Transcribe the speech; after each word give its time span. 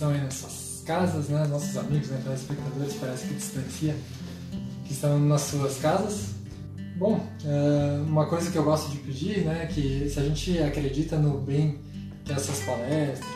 Estão 0.00 0.10
aí 0.12 0.20
nessas 0.22 0.82
casas, 0.86 1.28
né? 1.28 1.46
Nossos 1.46 1.76
amigos, 1.76 2.08
né? 2.08 2.18
Telespectadores, 2.24 2.94
parece 2.94 3.26
que 3.26 3.34
distancia, 3.34 3.94
que 4.86 4.94
estão 4.94 5.20
nas 5.20 5.42
suas 5.42 5.76
casas. 5.76 6.30
Bom, 6.96 7.20
é, 7.44 8.00
uma 8.00 8.24
coisa 8.26 8.50
que 8.50 8.56
eu 8.56 8.64
gosto 8.64 8.90
de 8.90 8.96
pedir, 8.96 9.44
né? 9.44 9.66
Que 9.66 10.08
se 10.08 10.18
a 10.18 10.22
gente 10.22 10.58
acredita 10.58 11.18
no 11.18 11.38
bem 11.42 11.78
que 12.24 12.32
essas 12.32 12.60
palestras, 12.60 13.30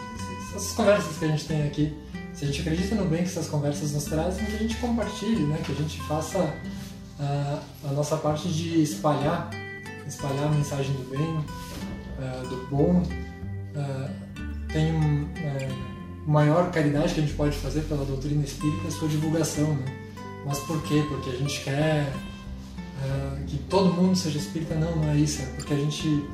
essas 0.57 0.73
conversas 0.73 1.19
que 1.19 1.25
a 1.27 1.29
gente 1.29 1.45
tem 1.45 1.63
aqui, 1.65 1.95
se 2.33 2.45
a 2.45 2.47
gente 2.47 2.63
acredita 2.63 2.95
no 2.95 3.05
bem 3.05 3.23
que 3.23 3.29
essas 3.29 3.47
conversas 3.47 3.93
nos 3.93 4.05
trazem, 4.05 4.43
que 4.47 4.55
a 4.55 4.59
gente 4.59 4.77
compartilhe, 4.79 5.43
né? 5.43 5.61
Que 5.67 5.73
a 5.73 5.75
gente 5.75 6.01
faça 6.03 6.39
a, 7.21 7.59
a 7.85 7.93
nossa 7.93 8.17
parte 8.17 8.49
de 8.49 8.83
espalhar, 8.83 9.51
espalhar 10.09 10.47
a 10.47 10.51
mensagem 10.51 10.95
do 10.95 11.11
bem, 11.11 11.37
uh, 11.37 12.49
do 12.49 12.67
bom. 12.71 13.03
Uh, 16.27 16.31
maior 16.31 16.71
caridade 16.71 17.15
que 17.15 17.21
a 17.21 17.23
gente 17.23 17.35
pode 17.35 17.57
fazer 17.57 17.83
pela 17.83 18.05
doutrina 18.05 18.43
espírita 18.45 18.85
é 18.85 18.89
a 18.89 18.91
sua 18.91 19.09
divulgação, 19.09 19.75
né? 19.75 19.85
Mas 20.47 20.59
por 20.61 20.83
quê? 20.83 21.03
Porque 21.09 21.31
a 21.31 21.37
gente 21.37 21.63
quer 21.63 22.13
é, 23.03 23.45
que 23.47 23.59
todo 23.69 23.93
mundo 23.93 24.17
seja 24.17 24.39
espírita? 24.39 24.75
Não, 24.75 24.97
não 24.97 25.11
é 25.11 25.17
isso. 25.17 25.43
É 25.43 25.47
porque 25.57 25.75
a 25.75 25.77
gente 25.77 26.25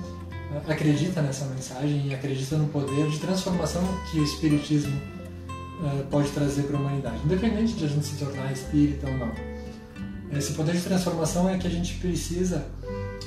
é, 0.52 0.72
acredita 0.72 1.22
nessa 1.22 1.44
mensagem 1.46 2.08
e 2.08 2.14
acredita 2.14 2.56
no 2.56 2.68
poder 2.68 3.08
de 3.08 3.18
transformação 3.18 3.82
que 4.10 4.18
o 4.18 4.24
espiritismo 4.24 5.00
é, 5.84 6.02
pode 6.04 6.28
trazer 6.30 6.64
para 6.64 6.76
a 6.76 6.80
humanidade, 6.80 7.18
independente 7.24 7.74
de 7.74 7.84
a 7.84 7.88
gente 7.88 8.06
se 8.06 8.16
tornar 8.16 8.52
espírita 8.52 9.08
ou 9.08 9.16
não. 9.16 9.32
Esse 10.36 10.52
poder 10.52 10.76
de 10.76 10.82
transformação 10.82 11.48
é 11.48 11.58
que 11.58 11.66
a 11.66 11.70
gente 11.70 11.94
precisa 11.94 12.64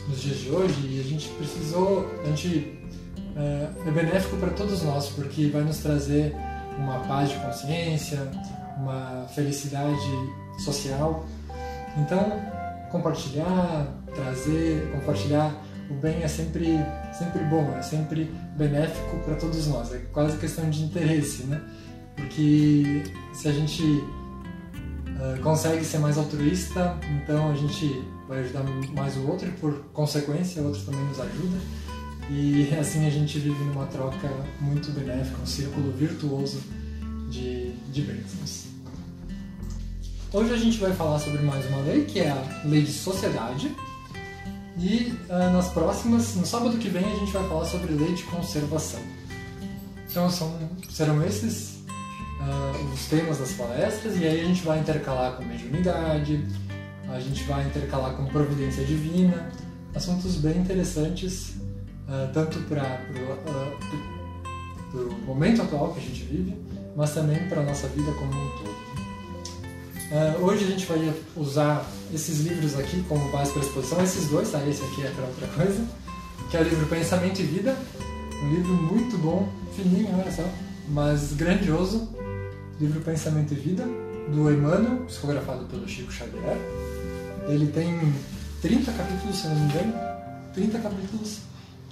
nos 0.08 0.22
dias 0.22 0.39
de 0.39 0.50
hoje 0.50 0.75
e 0.88 1.02
a 1.02 1.03
gente 1.03 1.27
precisou, 1.30 2.09
a 2.23 2.30
gente 2.30 2.80
é 3.36 3.92
benéfico 3.92 4.38
para 4.38 4.52
todos 4.52 4.83
nós, 4.83 5.09
porque 5.09 5.48
vai 5.48 5.64
nos 5.64 5.80
trazer 5.80 6.33
uma 6.77 6.99
paz 6.99 7.29
de 7.29 7.35
consciência, 7.38 8.19
uma 8.77 9.25
felicidade 9.33 9.97
social. 10.59 11.25
Então, 11.97 12.39
compartilhar, 12.91 13.88
trazer, 14.13 14.91
compartilhar 14.91 15.53
o 15.89 15.93
bem 15.95 16.23
é 16.23 16.27
sempre, 16.27 16.80
sempre 17.11 17.43
bom, 17.45 17.75
é 17.77 17.81
sempre 17.81 18.25
benéfico 18.57 19.17
para 19.25 19.35
todos 19.35 19.67
nós. 19.67 19.93
É 19.93 19.99
quase 20.11 20.38
questão 20.38 20.69
de 20.69 20.83
interesse, 20.83 21.43
né? 21.43 21.61
Porque 22.15 23.03
se 23.33 23.47
a 23.47 23.52
gente 23.52 23.83
uh, 23.83 25.41
consegue 25.41 25.83
ser 25.83 25.99
mais 25.99 26.17
altruísta, 26.17 26.98
então 27.21 27.52
a 27.52 27.55
gente 27.55 28.03
vai 28.27 28.39
ajudar 28.39 28.64
mais 28.95 29.17
o 29.17 29.27
outro 29.27 29.48
e, 29.48 29.52
por 29.52 29.73
consequência, 29.93 30.61
o 30.61 30.67
outro 30.67 30.81
também 30.81 31.03
nos 31.05 31.19
ajuda. 31.19 31.58
E 32.30 32.73
assim 32.80 33.06
a 33.06 33.10
gente 33.10 33.38
vive 33.38 33.64
numa 33.66 33.86
troca 33.88 34.30
muito 34.61 34.92
benéfica, 34.92 35.42
um 35.42 35.45
círculo 35.45 35.92
virtuoso 35.92 36.61
de, 37.30 37.72
de 37.92 38.02
bênçãos. 38.02 38.67
Hoje 40.32 40.54
a 40.54 40.58
gente 40.58 40.78
vai 40.80 40.94
falar 40.94 41.20
sobre 41.20 41.42
mais 41.42 41.66
uma 41.67 41.82
lei, 41.82 42.06
que 42.06 42.20
é 42.20 42.30
a 42.30 42.61
lei 42.66 42.82
de 42.82 42.92
sociedade. 42.92 43.72
E 44.80 45.14
uh, 45.30 45.54
nas 45.54 45.70
próximas, 45.70 46.36
no 46.36 46.45
sábado 46.45 46.78
que 46.78 46.89
vem, 46.89 47.06
a 47.06 47.16
gente 47.20 47.32
vai 47.32 47.48
falar 47.48 47.66
sobre 47.66 47.94
lei 47.94 48.16
de 48.16 48.23
conservação. 48.23 49.02
Então 50.10 50.30
são, 50.30 50.58
serão 50.90 51.23
esses 51.23 51.84
uh, 52.40 52.94
os 52.94 53.05
temas 53.05 53.38
das 53.38 53.52
palestras, 53.52 54.17
e 54.17 54.26
aí 54.26 54.42
a 54.42 54.45
gente 54.45 54.64
vai 54.64 54.80
intercalar 54.80 55.34
com 55.34 55.44
mediunidade, 55.44 56.44
a 57.08 57.20
gente 57.20 57.44
vai 57.44 57.67
intercalar 57.67 58.16
com 58.16 58.26
providência 58.26 58.84
divina, 58.86 59.52
assuntos 59.94 60.36
bem 60.38 60.58
interessantes 60.58 61.61
uh, 62.08 62.31
tanto 62.33 62.59
para 62.61 63.02
o 64.93 64.97
uh, 64.97 65.25
momento 65.25 65.61
atual 65.61 65.93
que 65.93 65.99
a 65.99 66.03
gente 66.03 66.23
vive, 66.23 66.55
mas 66.95 67.14
também 67.14 67.47
para 67.49 67.61
a 67.61 67.64
nossa 67.64 67.87
vida 67.87 68.11
como 68.14 68.31
um 68.31 68.49
todo. 68.58 68.83
Uh, 70.11 70.45
hoje 70.45 70.65
a 70.65 70.67
gente 70.67 70.86
vai 70.86 71.13
usar 71.36 71.86
esses 72.13 72.42
livros 72.42 72.77
aqui 72.77 73.03
como 73.09 73.31
base 73.31 73.52
para 73.52 73.61
a 73.61 73.65
exposição, 73.65 74.03
esses 74.03 74.27
dois, 74.30 74.52
tá? 74.52 74.59
esse 74.67 74.83
aqui 74.83 75.03
é 75.03 75.09
para 75.09 75.25
outra 75.25 75.47
coisa, 75.47 75.83
que 76.52 76.58
é 76.58 76.61
o 76.61 76.63
livro 76.63 76.86
Pensamento 76.87 77.39
e 77.39 77.43
Vida, 77.43 77.75
um 78.43 78.49
livro 78.53 78.73
muito 78.73 79.17
bom, 79.17 79.49
fininho, 79.75 80.09
olha 80.19 80.31
só, 80.31 80.47
mas 80.89 81.33
grandioso, 81.33 82.09
livro 82.80 82.99
Pensamento 83.02 83.53
e 83.53 83.55
Vida, 83.55 83.86
do 84.30 84.52
Emmanuel, 84.52 85.05
psicografado 85.05 85.65
pelo 85.65 85.87
Chico 85.87 86.11
Xavier. 86.11 86.58
Ele 87.47 87.67
tem 87.67 87.99
30 88.61 88.92
capítulos, 88.92 89.36
se 89.36 89.47
não 89.47 89.55
me 89.55 89.65
engano, 89.65 89.93
30 90.53 90.80
capítulos 90.80 91.39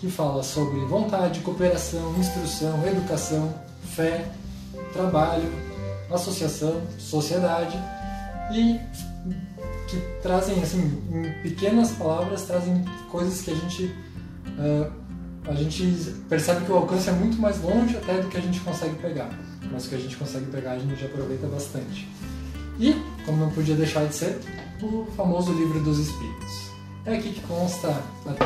que 0.01 0.09
fala 0.09 0.41
sobre 0.41 0.79
vontade, 0.79 1.41
cooperação, 1.41 2.15
instrução, 2.17 2.85
educação, 2.87 3.53
fé, 3.95 4.31
trabalho, 4.91 5.47
associação, 6.09 6.81
sociedade 6.97 7.77
e 8.51 8.79
que 9.87 9.97
trazem 10.23 10.59
assim 10.63 11.03
em 11.11 11.43
pequenas 11.43 11.91
palavras 11.91 12.45
trazem 12.45 12.83
coisas 13.11 13.41
que 13.41 13.51
a 13.51 13.55
gente 13.55 13.85
uh, 14.57 14.91
a 15.47 15.53
gente 15.53 15.83
percebe 16.27 16.65
que 16.65 16.71
o 16.71 16.75
alcance 16.75 17.07
é 17.07 17.11
muito 17.11 17.39
mais 17.39 17.61
longe 17.61 17.95
até 17.95 18.19
do 18.19 18.27
que 18.27 18.37
a 18.37 18.41
gente 18.41 18.59
consegue 18.61 18.95
pegar 18.95 19.29
mas 19.71 19.85
o 19.85 19.89
que 19.89 19.95
a 19.95 19.99
gente 19.99 20.17
consegue 20.17 20.47
pegar 20.47 20.71
a 20.71 20.79
gente 20.79 21.05
aproveita 21.05 21.45
bastante. 21.45 22.09
E 22.79 22.95
como 23.25 23.37
não 23.37 23.51
podia 23.51 23.75
deixar 23.75 24.05
de 24.05 24.15
ser 24.15 24.39
o 24.81 25.05
famoso 25.15 25.53
livro 25.53 25.79
dos 25.83 25.99
espíritos 25.99 26.70
é 27.05 27.15
aqui 27.15 27.33
que 27.33 27.41
consta, 27.41 28.01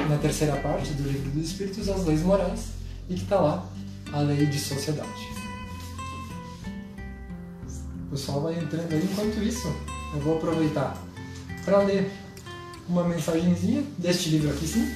na 0.10 0.18
terceira 0.18 0.56
parte 0.58 0.94
do 0.94 1.04
Livro 1.10 1.32
dos 1.32 1.48
Espíritos, 1.48 1.90
as 1.90 2.06
leis 2.06 2.22
morais 2.22 2.68
e 3.10 3.16
que 3.16 3.24
está 3.24 3.40
lá 3.40 3.66
a 4.14 4.20
lei 4.20 4.46
de 4.46 4.60
sociedade. 4.60 5.28
O 8.08 8.12
pessoal 8.12 8.42
vai 8.42 8.58
entrando 8.58 8.94
aí. 8.94 9.10
Enquanto 9.12 9.44
isso, 9.44 9.68
eu 10.14 10.22
vou 10.22 10.38
aproveitar 10.38 10.96
para 11.66 11.80
ler 11.80 12.10
uma 12.88 13.04
mensagenzinha 13.04 13.84
deste 13.98 14.30
livro 14.30 14.52
aqui, 14.52 14.68
sim, 14.68 14.96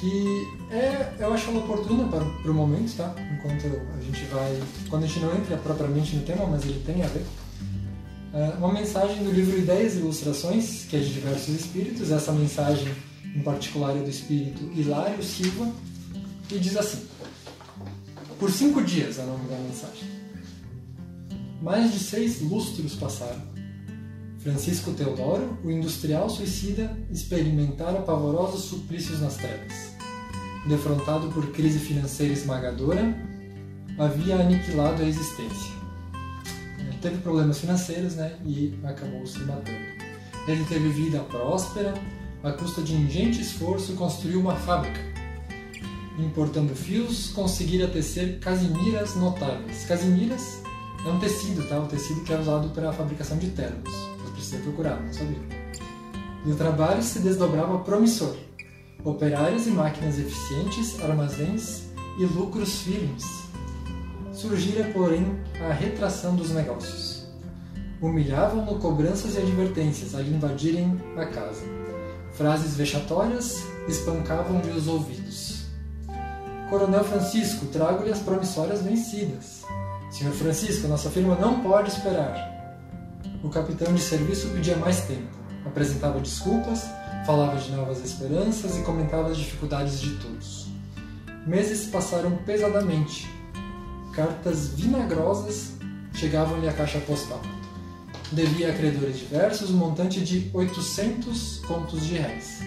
que 0.00 0.48
é, 0.70 1.12
eu 1.18 1.32
acho 1.34 1.50
ela 1.50 1.58
oportuna 1.58 2.08
para, 2.08 2.50
o 2.50 2.54
momento, 2.54 2.96
tá? 2.96 3.14
Enquanto 3.32 3.66
a 3.66 4.00
gente 4.00 4.24
vai, 4.26 4.62
quando 4.88 5.04
a 5.04 5.06
gente 5.06 5.20
não 5.20 5.34
entra 5.34 5.56
propriamente 5.56 6.16
no 6.16 6.22
tema, 6.22 6.46
mas 6.46 6.64
ele 6.64 6.82
tem 6.86 7.02
a 7.02 7.08
ver. 7.08 7.24
É, 8.32 8.58
uma 8.58 8.72
mensagem 8.72 9.24
do 9.24 9.30
livro 9.30 9.58
Ideias 9.58 9.94
e 9.94 9.98
Ilustrações, 9.98 10.84
que 10.84 10.96
é 10.96 11.00
de 11.00 11.14
diversos 11.14 11.54
espíritos. 11.54 12.10
Essa 12.10 12.30
mensagem, 12.30 12.94
em 13.24 13.40
particular, 13.40 13.96
é 13.96 14.00
do 14.00 14.10
espírito 14.10 14.70
Hilário 14.74 15.22
Silva, 15.22 15.72
e 16.50 16.58
diz 16.58 16.76
assim: 16.76 17.06
Por 18.38 18.50
cinco 18.50 18.82
dias 18.82 19.18
é 19.18 19.22
o 19.22 19.26
nome 19.26 19.48
da 19.48 19.56
mensagem. 19.56 20.08
Mais 21.62 21.92
de 21.92 21.98
seis 21.98 22.42
lustros 22.42 22.94
passaram. 22.94 23.48
Francisco 24.40 24.92
Teodoro, 24.92 25.58
o 25.64 25.70
industrial 25.70 26.28
suicida, 26.30 26.96
experimentara 27.10 28.02
pavorosos 28.02 28.64
suplícios 28.64 29.20
nas 29.20 29.36
trevas. 29.36 29.94
Defrontado 30.68 31.28
por 31.28 31.50
crise 31.52 31.78
financeira 31.78 32.32
esmagadora, 32.32 33.14
havia 33.98 34.36
aniquilado 34.36 35.02
a 35.02 35.06
existência 35.06 35.77
teve 36.98 37.18
problemas 37.18 37.58
financeiros 37.58 38.14
né, 38.14 38.36
e 38.44 38.78
acabou 38.84 39.26
se 39.26 39.38
matando. 39.40 39.78
Ele 40.46 40.64
teve 40.64 40.88
vida 40.90 41.20
próspera, 41.20 41.94
à 42.42 42.52
custa 42.52 42.82
de 42.82 42.94
ingente 42.94 43.40
esforço 43.40 43.94
construiu 43.94 44.40
uma 44.40 44.54
fábrica. 44.56 45.00
Importando 46.18 46.74
fios, 46.74 47.30
conseguira 47.30 47.86
tecer 47.86 48.40
casimiras 48.40 49.14
notáveis. 49.14 49.84
Casimiras 49.84 50.62
é 51.04 51.08
um 51.08 51.18
tecido, 51.18 51.68
tá? 51.68 51.78
Um 51.78 51.86
tecido 51.86 52.22
que 52.22 52.32
é 52.32 52.38
usado 52.38 52.70
para 52.70 52.90
a 52.90 52.92
fabricação 52.92 53.38
de 53.38 53.50
ternos. 53.50 53.92
Eu 54.24 54.32
precisei 54.32 54.60
procurar, 54.60 55.00
não 55.00 55.12
sabia. 55.12 55.38
E 56.44 56.50
o 56.50 56.56
trabalho 56.56 57.02
se 57.02 57.20
desdobrava 57.20 57.78
promissor. 57.80 58.36
Operários 59.04 59.66
e 59.66 59.70
máquinas 59.70 60.18
eficientes, 60.18 61.00
armazéns 61.00 61.84
e 62.18 62.24
lucros 62.24 62.80
firmes 62.82 63.47
surgira, 64.38 64.84
porém, 64.92 65.36
a 65.68 65.72
retração 65.72 66.36
dos 66.36 66.50
negócios. 66.50 67.26
Humilhavam-no 68.00 68.78
cobranças 68.78 69.34
e 69.34 69.38
advertências 69.38 70.14
al 70.14 70.22
invadirem 70.22 70.96
a 71.16 71.26
casa. 71.26 71.62
Frases 72.34 72.76
vexatórias 72.76 73.64
espancavam-lhe 73.88 74.70
os 74.70 74.86
ouvidos. 74.86 75.66
Coronel 76.70 77.02
Francisco, 77.02 77.66
trago-lhe 77.66 78.12
as 78.12 78.20
promissórias 78.20 78.80
vencidas. 78.80 79.64
Senhor 80.10 80.32
Francisco, 80.32 80.86
nossa 80.86 81.10
firma 81.10 81.34
não 81.34 81.60
pode 81.60 81.90
esperar. 81.90 82.78
O 83.42 83.48
capitão 83.48 83.92
de 83.92 84.00
serviço 84.00 84.48
pedia 84.50 84.76
mais 84.76 85.00
tempo. 85.00 85.36
Apresentava 85.66 86.20
desculpas, 86.20 86.86
falava 87.26 87.56
de 87.56 87.72
novas 87.72 88.04
esperanças 88.04 88.78
e 88.78 88.82
comentava 88.82 89.30
as 89.30 89.36
dificuldades 89.36 90.00
de 90.00 90.14
todos. 90.16 90.68
Meses 91.44 91.88
passaram 91.88 92.36
pesadamente. 92.46 93.37
Cartas 94.12 94.68
vinagrosas 94.68 95.72
chegavam-lhe 96.14 96.68
à 96.68 96.72
caixa 96.72 96.98
postal. 97.00 97.40
Devia 98.32 98.70
a 98.70 98.74
credores 98.74 99.18
diversos 99.18 99.70
um 99.70 99.76
montante 99.76 100.20
de 100.20 100.50
800 100.52 101.60
contos 101.66 102.04
de 102.04 102.18
réis. 102.18 102.60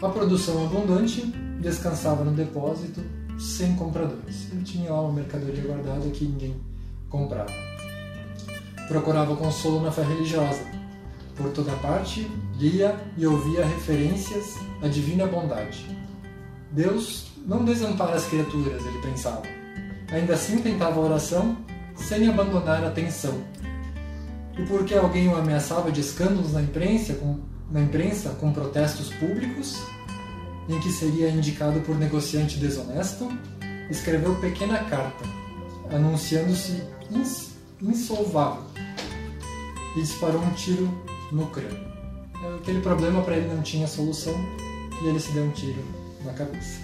A 0.00 0.08
produção 0.08 0.64
abundante 0.64 1.26
descansava 1.60 2.24
no 2.24 2.32
depósito 2.32 3.02
sem 3.38 3.74
compradores. 3.76 4.50
Ele 4.50 4.62
tinha 4.62 4.90
lá 4.90 5.02
uma 5.02 5.12
mercadoria 5.12 5.62
guardada 5.62 6.08
que 6.10 6.24
ninguém 6.24 6.56
comprava. 7.10 7.52
Procurava 8.88 9.36
consolo 9.36 9.82
na 9.82 9.92
fé 9.92 10.02
religiosa. 10.02 10.64
Por 11.36 11.50
toda 11.52 11.72
parte, 11.76 12.30
lia 12.58 12.98
e 13.16 13.26
ouvia 13.26 13.64
referências 13.64 14.56
à 14.82 14.88
divina 14.88 15.26
bondade. 15.26 15.84
Deus 16.70 17.26
não 17.46 17.64
desampara 17.64 18.14
as 18.14 18.26
criaturas, 18.26 18.84
ele 18.84 18.98
pensava. 19.00 19.59
Ainda 20.12 20.34
assim 20.34 20.58
tentava 20.58 21.00
a 21.00 21.04
oração 21.04 21.56
sem 21.96 22.28
abandonar 22.28 22.84
a 22.84 22.90
tensão. 22.90 23.42
E 24.58 24.62
porque 24.62 24.94
alguém 24.94 25.28
o 25.28 25.36
ameaçava 25.36 25.92
de 25.92 26.00
escândalos 26.00 26.52
na 26.52 26.62
imprensa, 26.62 27.14
com, 27.14 27.38
na 27.70 27.80
imprensa 27.80 28.30
com 28.40 28.52
protestos 28.52 29.08
públicos, 29.14 29.80
em 30.68 30.78
que 30.80 30.90
seria 30.90 31.30
indicado 31.30 31.80
por 31.80 31.96
negociante 31.96 32.58
desonesto, 32.58 33.28
escreveu 33.90 34.34
pequena 34.36 34.78
carta, 34.84 35.24
anunciando-se 35.92 36.82
ins 37.10 37.50
insolvável, 37.82 38.62
e 39.96 40.02
disparou 40.02 40.40
um 40.42 40.50
tiro 40.50 40.88
no 41.32 41.46
crânio. 41.46 41.90
Aquele 42.60 42.80
problema 42.80 43.22
para 43.22 43.36
ele 43.36 43.48
não 43.52 43.62
tinha 43.62 43.86
solução 43.86 44.34
e 45.02 45.06
ele 45.08 45.18
se 45.18 45.32
deu 45.32 45.44
um 45.44 45.50
tiro 45.50 45.82
na 46.24 46.32
cabeça. 46.32 46.80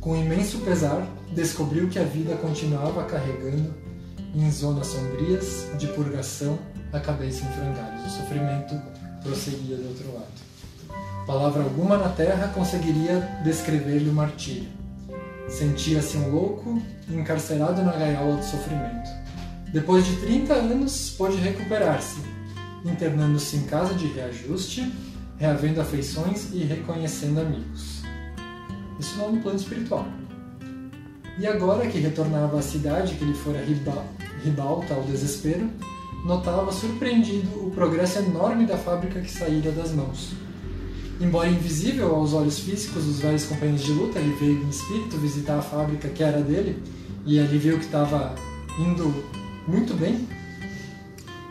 Com 0.00 0.16
imenso 0.16 0.58
pesar, 0.58 1.06
descobriu 1.32 1.88
que 1.88 1.98
a 1.98 2.04
vida 2.04 2.36
continuava 2.36 3.04
carregando 3.04 3.74
em 4.34 4.50
zonas 4.50 4.88
sombrias 4.88 5.66
de 5.78 5.86
purgação 5.88 6.58
a 6.92 7.00
cabeça 7.00 7.44
em 7.44 7.52
frangalhos. 7.52 8.06
O 8.06 8.10
sofrimento 8.10 8.74
prosseguia 9.22 9.76
do 9.76 9.88
outro 9.88 10.12
lado. 10.14 10.46
Palavra 11.26 11.62
alguma 11.64 11.96
na 11.98 12.08
terra 12.10 12.48
conseguiria 12.48 13.20
descrever-lhe 13.42 14.08
o 14.08 14.12
martírio. 14.12 14.68
Sentia-se 15.48 16.16
um 16.18 16.30
louco 16.30 16.80
encarcerado 17.08 17.82
na 17.82 17.92
gaiola 17.92 18.36
do 18.36 18.44
sofrimento. 18.44 19.10
Depois 19.72 20.06
de 20.06 20.16
30 20.16 20.54
anos, 20.54 21.10
pôde 21.10 21.36
recuperar-se, 21.38 22.20
internando-se 22.84 23.56
em 23.56 23.64
casa 23.64 23.94
de 23.94 24.06
reajuste, 24.06 24.92
reavendo 25.36 25.80
afeições 25.80 26.52
e 26.52 26.58
reconhecendo 26.64 27.40
amigos. 27.40 28.02
Isso 28.98 29.18
não 29.18 29.32
no 29.32 29.42
plano 29.42 29.58
espiritual. 29.58 30.06
E 31.38 31.46
agora 31.46 31.86
que 31.86 31.98
retornava 31.98 32.58
à 32.58 32.62
cidade 32.62 33.14
que 33.14 33.24
lhe 33.24 33.34
fora 33.34 33.62
ribalta 34.42 34.94
ao 34.94 35.02
desespero, 35.02 35.68
notava 36.24 36.72
surpreendido 36.72 37.66
o 37.66 37.70
progresso 37.70 38.18
enorme 38.18 38.64
da 38.64 38.76
fábrica 38.76 39.20
que 39.20 39.30
saíra 39.30 39.70
das 39.70 39.92
mãos. 39.92 40.32
Embora 41.20 41.48
invisível 41.48 42.14
aos 42.14 42.32
olhos 42.32 42.58
físicos 42.58 43.04
dos 43.04 43.20
velhos 43.20 43.44
companheiros 43.44 43.84
de 43.84 43.92
luta, 43.92 44.18
ele 44.18 44.34
veio 44.34 44.62
em 44.62 44.68
espírito 44.68 45.16
visitar 45.18 45.58
a 45.58 45.62
fábrica 45.62 46.08
que 46.08 46.22
era 46.22 46.40
dele 46.40 46.82
e 47.24 47.38
ali 47.38 47.58
viu 47.58 47.78
que 47.78 47.84
estava 47.84 48.34
indo 48.78 49.24
muito 49.68 49.94
bem. 49.94 50.26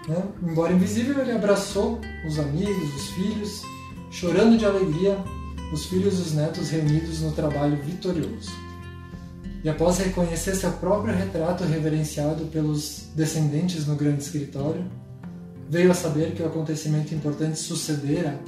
Né? 0.07 0.23
Embora 0.43 0.73
invisível, 0.73 1.19
ele 1.19 1.31
abraçou 1.31 1.99
os 2.27 2.38
amigos, 2.38 2.95
os 2.95 3.09
filhos, 3.09 3.61
chorando 4.11 4.57
de 4.57 4.65
alegria, 4.65 5.17
os 5.73 5.85
filhos 5.85 6.19
e 6.19 6.21
os 6.21 6.33
netos 6.33 6.69
reunidos 6.69 7.21
no 7.21 7.31
trabalho 7.31 7.77
vitorioso. 7.77 8.64
E 9.65 9.69
após 9.69 9.97
reconhecer 9.97 10.56
seu 10.56 10.71
próprio 10.73 11.12
retrato 11.12 11.63
reverenciado 11.63 12.45
pelos 12.45 13.07
descendentes 13.15 13.88
no 13.88 13.95
grande 13.95 14.21
escritório, 14.21 14.85
veio 15.67 15.89
a 15.89 15.95
saber 15.95 16.35
que 16.35 16.44
o 16.44 16.45
acontecimento 16.45 17.15
importante 17.15 17.57
sucedera 17.57 18.39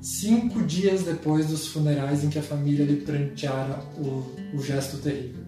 cinco 0.00 0.62
dias 0.62 1.02
depois 1.02 1.48
dos 1.48 1.66
funerais 1.66 2.24
em 2.24 2.30
que 2.30 2.38
a 2.38 2.42
família 2.42 2.86
lhe 2.86 3.02
pranteara 3.02 3.80
o, 3.98 4.56
o 4.56 4.62
gesto 4.62 4.96
terrível. 4.96 5.44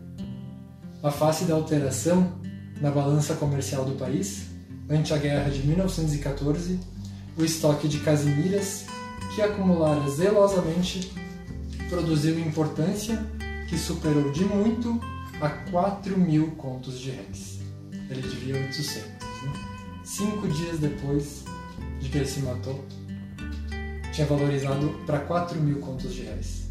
A 1.03 1.11
face 1.11 1.47
da 1.47 1.55
alteração 1.55 2.31
na 2.79 2.91
balança 2.91 3.33
comercial 3.35 3.87
do 3.87 3.93
país, 3.93 4.43
ante 4.91 5.15
a 5.15 5.17
guerra 5.17 5.49
de 5.49 5.67
1914, 5.67 6.79
o 7.39 7.43
estoque 7.43 7.89
de 7.89 7.99
casimiras 8.01 8.85
que 9.35 9.41
acumulara 9.41 10.07
zelosamente 10.11 11.11
produziu 11.89 12.39
importância 12.39 13.19
que 13.73 13.79
superou 13.79 14.31
de 14.31 14.45
muito 14.45 15.01
a 15.41 15.49
4 15.49 16.19
mil 16.19 16.51
contos 16.59 17.01
de 17.01 17.11
réis. 17.11 17.61
Ele 18.11 18.21
devia 18.21 18.55
800. 18.55 19.03
Né? 19.03 19.53
Cinco 20.05 20.47
dias 20.47 20.79
depois 20.79 21.45
de 21.99 22.11
que 22.11 22.19
ele 22.19 22.27
se 22.27 22.41
matou, 22.41 22.85
tinha 24.13 24.27
valorizado 24.27 24.91
para 25.07 25.21
4 25.21 25.59
mil 25.59 25.79
contos 25.79 26.13
de 26.13 26.21
réis. 26.21 26.69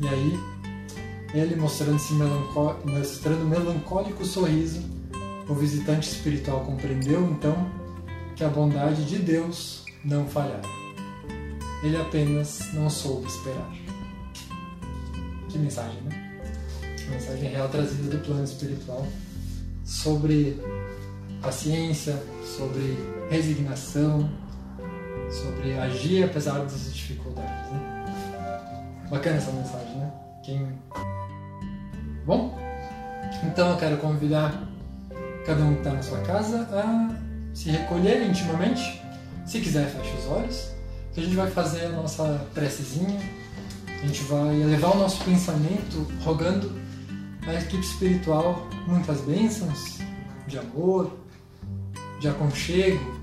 E 0.00 0.06
aí, 0.06 0.38
ele 1.32 1.56
mostrando-se 1.56 2.12
mostrando 2.12 3.46
melancólico 3.46 4.22
sorriso, 4.22 4.82
o 5.48 5.54
visitante 5.54 6.10
espiritual 6.10 6.60
compreendeu 6.60 7.26
então 7.30 7.70
que 8.36 8.44
a 8.44 8.48
bondade 8.48 9.06
de 9.06 9.16
Deus 9.16 9.86
não 10.04 10.26
falhara. 10.26 10.68
Ele 11.82 11.96
apenas 11.96 12.70
não 12.74 12.90
soube 12.90 13.26
esperar. 13.28 13.81
Que 15.52 15.58
mensagem, 15.58 16.00
né? 16.02 16.32
Mensagem 17.10 17.50
real 17.50 17.68
trazida 17.68 18.16
do 18.16 18.24
plano 18.24 18.42
espiritual 18.42 19.06
sobre 19.84 20.58
paciência, 21.42 22.16
sobre 22.56 22.96
resignação, 23.28 24.30
sobre 25.30 25.78
agir 25.78 26.24
apesar 26.24 26.60
das 26.60 26.94
dificuldades. 26.94 27.70
Né? 27.70 29.06
Bacana 29.10 29.36
essa 29.36 29.52
mensagem, 29.52 29.96
né? 29.96 30.12
Quem... 30.42 30.66
Bom, 32.24 32.58
então 33.44 33.72
eu 33.72 33.76
quero 33.76 33.98
convidar 33.98 34.66
cada 35.44 35.62
um 35.64 35.74
que 35.74 35.80
está 35.80 35.92
na 35.92 36.02
sua 36.02 36.20
casa 36.20 36.66
a 36.72 37.14
se 37.54 37.68
recolher 37.68 38.22
intimamente. 38.26 39.02
Se 39.44 39.60
quiser, 39.60 39.86
feche 39.90 40.16
os 40.16 40.26
olhos. 40.28 40.70
Que 41.12 41.20
a 41.20 41.24
gente 41.24 41.36
vai 41.36 41.50
fazer 41.50 41.84
a 41.84 41.88
nossa 41.90 42.46
precezinha. 42.54 43.20
A 44.02 44.06
gente 44.06 44.24
vai 44.24 44.60
elevar 44.60 44.96
o 44.96 44.98
nosso 44.98 45.24
pensamento 45.24 46.08
rogando 46.24 46.72
à 47.46 47.54
equipe 47.54 47.84
espiritual 47.84 48.68
muitas 48.86 49.20
bênçãos 49.20 49.98
de 50.48 50.58
amor, 50.58 51.16
de 52.18 52.28
aconchego, 52.28 53.14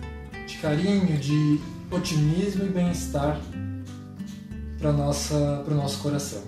de 0.48 0.58
carinho, 0.58 1.18
de 1.18 1.60
otimismo 1.92 2.64
e 2.64 2.70
bem-estar 2.70 3.40
para 4.78 4.92
o 4.92 5.76
nosso 5.76 6.00
coração. 6.02 6.44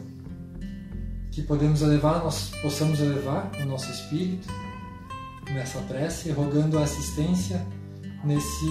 Que 1.30 1.42
podemos 1.42 1.82
elevar, 1.82 2.24
nós 2.24 2.52
possamos 2.62 3.02
elevar 3.02 3.52
o 3.62 3.66
nosso 3.66 3.92
espírito 3.92 4.48
nessa 5.54 5.80
prece, 5.82 6.32
rogando 6.32 6.80
a 6.80 6.84
assistência 6.84 7.66
nesse 8.24 8.66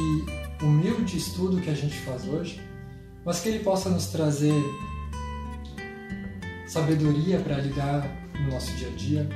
humilde 0.62 1.18
estudo 1.18 1.60
que 1.60 1.68
a 1.68 1.74
gente 1.74 1.98
faz 1.98 2.26
hoje, 2.26 2.60
mas 3.26 3.40
que 3.40 3.50
ele 3.50 3.58
possa 3.58 3.90
nos 3.90 4.06
trazer 4.06 4.54
sabedoria 6.70 7.40
para 7.40 7.56
lidar 7.56 8.08
no 8.38 8.52
nosso 8.52 8.72
dia 8.76 8.86
a 8.86 8.92
dia, 8.92 9.28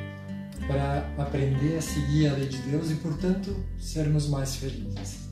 para 0.69 1.05
aprender 1.19 1.77
a 1.77 1.83
seguir 1.83 2.29
a 2.29 2.35
lei 2.35 2.47
de 2.47 2.59
Deus 2.59 2.93
e, 2.93 2.95
portanto, 2.95 3.57
sermos 3.77 4.29
mais 4.29 4.55
felizes. 4.55 5.29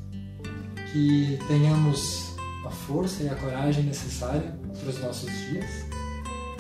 Que 0.93 1.39
tenhamos 1.47 2.35
a 2.67 2.71
força 2.71 3.23
e 3.23 3.29
a 3.29 3.37
coragem 3.37 3.85
necessária 3.85 4.53
para 4.79 4.89
os 4.91 5.01
nossos 5.01 5.31
dias 5.31 5.87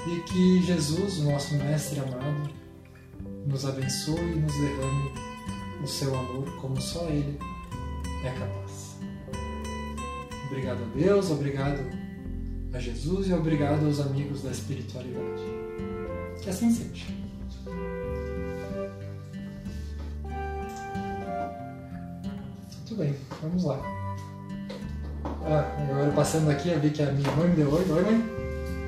e 0.06 0.20
que 0.20 0.62
Jesus, 0.62 1.18
o 1.18 1.24
nosso 1.24 1.54
Mestre 1.56 1.98
amado, 1.98 2.50
nos 3.44 3.66
abençoe 3.66 4.20
e 4.20 4.40
nos 4.40 4.52
derrame 4.52 5.12
o 5.82 5.86
seu 5.88 6.16
amor 6.16 6.48
como 6.60 6.80
só 6.80 7.08
Ele 7.08 7.36
é 8.24 8.30
capaz. 8.30 8.96
Obrigado 10.46 10.84
a 10.84 10.96
Deus, 10.96 11.30
obrigado 11.30 12.01
a 12.74 12.78
Jesus 12.78 13.28
e 13.28 13.34
obrigado 13.34 13.84
aos 13.84 14.00
amigos 14.00 14.42
da 14.42 14.50
espiritualidade. 14.50 15.42
Que 16.40 16.50
assim 16.50 16.70
seja. 16.70 17.04
Muito 22.78 22.96
bem, 22.96 23.14
vamos 23.42 23.64
lá. 23.64 23.78
Ah, 25.44 25.76
agora 25.90 26.12
passando 26.12 26.50
aqui, 26.50 26.70
eu 26.70 26.80
vi 26.80 26.90
que 26.90 27.02
a 27.02 27.12
minha 27.12 27.30
mãe 27.32 27.48
me 27.48 27.56
deu 27.56 27.72
oi, 27.72 27.84
oi 27.90 28.02
mãe. 28.02 28.24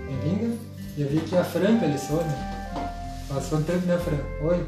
Bem-vinda. 0.06 0.56
E 0.96 1.02
eu 1.02 1.08
vi 1.08 1.20
que 1.20 1.36
a 1.36 1.44
Fran 1.44 1.78
pelissou, 1.78 2.24
né? 2.24 3.24
Faz 3.28 3.48
quanto 3.48 3.66
tempo, 3.66 3.86
né, 3.86 3.98
Fran? 3.98 4.46
Oi. 4.46 4.66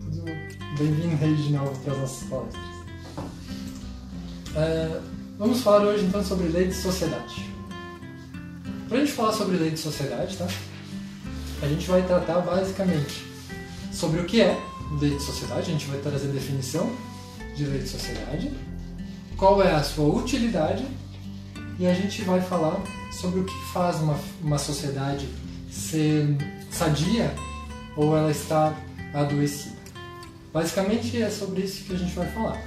Tudo 0.00 0.24
bem-vindo 0.78 1.24
aí 1.24 1.36
de 1.36 1.52
novo 1.52 1.78
para 1.80 1.92
as 1.92 1.98
nossas 1.98 2.28
palestras. 2.28 2.64
Ah, 4.56 5.00
vamos 5.38 5.60
falar 5.60 5.84
hoje 5.86 6.04
então 6.04 6.24
sobre 6.24 6.48
lei 6.48 6.66
de 6.66 6.74
sociedade. 6.74 7.49
Falar 9.20 9.32
sobre 9.34 9.58
lei 9.58 9.70
de 9.70 9.78
sociedade, 9.78 10.34
tá? 10.34 10.46
A 11.60 11.66
gente 11.66 11.86
vai 11.86 12.00
tratar 12.00 12.40
basicamente 12.40 13.22
sobre 13.92 14.18
o 14.18 14.24
que 14.24 14.40
é 14.40 14.58
lei 14.98 15.14
de 15.14 15.22
sociedade, 15.22 15.68
a 15.68 15.72
gente 15.74 15.84
vai 15.88 15.98
trazer 15.98 16.30
a 16.30 16.32
definição 16.32 16.90
de 17.54 17.66
lei 17.66 17.80
de 17.80 17.88
sociedade, 17.90 18.50
qual 19.36 19.62
é 19.62 19.74
a 19.74 19.82
sua 19.82 20.06
utilidade 20.06 20.86
e 21.78 21.86
a 21.86 21.92
gente 21.92 22.22
vai 22.22 22.40
falar 22.40 22.82
sobre 23.12 23.40
o 23.40 23.44
que 23.44 23.52
faz 23.74 23.96
uma, 23.96 24.18
uma 24.40 24.56
sociedade 24.56 25.28
ser 25.70 26.38
sadia 26.70 27.30
ou 27.98 28.16
ela 28.16 28.30
estar 28.30 28.74
adoecida. 29.12 29.76
Basicamente 30.50 31.20
é 31.20 31.28
sobre 31.28 31.60
isso 31.60 31.84
que 31.84 31.92
a 31.92 31.98
gente 31.98 32.14
vai 32.14 32.26
falar. 32.28 32.58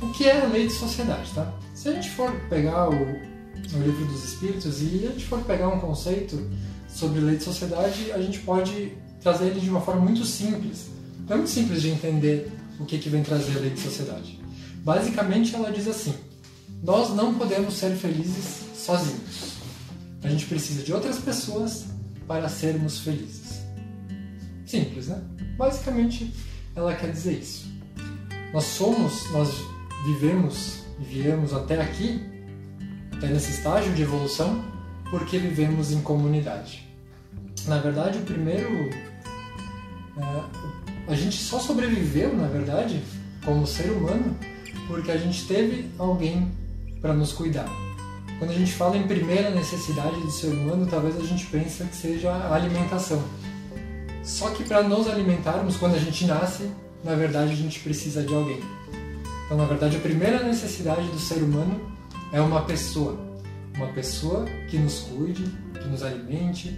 O 0.00 0.10
que 0.10 0.24
é 0.24 0.42
a 0.42 0.46
lei 0.46 0.66
de 0.66 0.72
sociedade, 0.72 1.30
tá? 1.32 1.48
Se 1.76 1.88
a 1.88 1.92
gente 1.92 2.10
for 2.10 2.32
pegar 2.50 2.90
o, 2.90 3.31
o 3.74 3.78
livro 3.78 4.04
dos 4.06 4.24
Espíritos 4.24 4.82
e 4.82 5.06
a 5.06 5.10
gente 5.10 5.24
for 5.26 5.40
pegar 5.42 5.68
um 5.68 5.80
conceito 5.80 6.50
sobre 6.88 7.20
lei 7.20 7.36
de 7.36 7.44
sociedade, 7.44 8.12
a 8.12 8.20
gente 8.20 8.40
pode 8.40 8.92
trazer 9.20 9.46
ele 9.46 9.60
de 9.60 9.70
uma 9.70 9.80
forma 9.80 10.02
muito 10.02 10.24
simples. 10.24 10.86
É 11.28 11.34
muito 11.34 11.50
simples 11.50 11.80
de 11.80 11.88
entender 11.88 12.50
o 12.78 12.84
que, 12.84 12.98
que 12.98 13.08
vem 13.08 13.22
trazer 13.22 13.56
a 13.56 13.60
lei 13.60 13.70
de 13.70 13.80
sociedade. 13.80 14.40
Basicamente, 14.84 15.54
ela 15.54 15.70
diz 15.70 15.86
assim: 15.86 16.14
nós 16.82 17.14
não 17.14 17.34
podemos 17.34 17.74
ser 17.74 17.94
felizes 17.94 18.64
sozinhos. 18.74 19.52
A 20.22 20.28
gente 20.28 20.46
precisa 20.46 20.82
de 20.82 20.92
outras 20.92 21.18
pessoas 21.18 21.86
para 22.26 22.48
sermos 22.48 22.98
felizes. 23.00 23.62
Simples, 24.66 25.08
né? 25.08 25.22
Basicamente, 25.56 26.32
ela 26.74 26.94
quer 26.94 27.10
dizer 27.10 27.38
isso. 27.38 27.66
Nós 28.52 28.64
somos, 28.64 29.30
nós 29.30 29.48
vivemos 30.04 30.80
e 31.00 31.04
viemos 31.04 31.52
até 31.52 31.80
aqui, 31.80 32.20
até 33.22 33.32
nesse 33.32 33.52
estágio 33.52 33.92
de 33.92 34.02
evolução, 34.02 34.64
porque 35.08 35.38
vivemos 35.38 35.92
em 35.92 36.00
comunidade. 36.00 36.84
Na 37.66 37.78
verdade, 37.78 38.18
o 38.18 38.22
primeiro. 38.22 38.90
É, 40.18 40.42
a 41.06 41.14
gente 41.14 41.36
só 41.38 41.60
sobreviveu, 41.60 42.36
na 42.36 42.48
verdade, 42.48 43.00
como 43.44 43.64
ser 43.64 43.92
humano, 43.92 44.36
porque 44.88 45.12
a 45.12 45.16
gente 45.16 45.46
teve 45.46 45.88
alguém 45.96 46.50
para 47.00 47.14
nos 47.14 47.32
cuidar. 47.32 47.68
Quando 48.40 48.50
a 48.50 48.54
gente 48.54 48.72
fala 48.72 48.96
em 48.96 49.06
primeira 49.06 49.50
necessidade 49.50 50.20
do 50.20 50.30
ser 50.30 50.48
humano, 50.48 50.88
talvez 50.90 51.16
a 51.16 51.22
gente 51.22 51.46
pense 51.46 51.84
que 51.84 51.94
seja 51.94 52.28
a 52.28 52.54
alimentação. 52.56 53.22
Só 54.24 54.50
que 54.50 54.64
para 54.64 54.82
nos 54.82 55.06
alimentarmos, 55.06 55.76
quando 55.76 55.94
a 55.94 55.98
gente 55.98 56.26
nasce, 56.26 56.68
na 57.04 57.14
verdade 57.14 57.52
a 57.52 57.56
gente 57.56 57.78
precisa 57.80 58.24
de 58.24 58.34
alguém. 58.34 58.60
Então, 59.46 59.56
na 59.56 59.64
verdade, 59.64 59.96
a 59.96 60.00
primeira 60.00 60.42
necessidade 60.42 61.06
do 61.08 61.18
ser 61.18 61.42
humano 61.42 61.91
é 62.32 62.40
uma 62.40 62.62
pessoa. 62.62 63.18
Uma 63.74 63.88
pessoa 63.88 64.46
que 64.68 64.78
nos 64.78 65.00
cuide, 65.00 65.44
que 65.74 65.88
nos 65.88 66.02
alimente. 66.02 66.76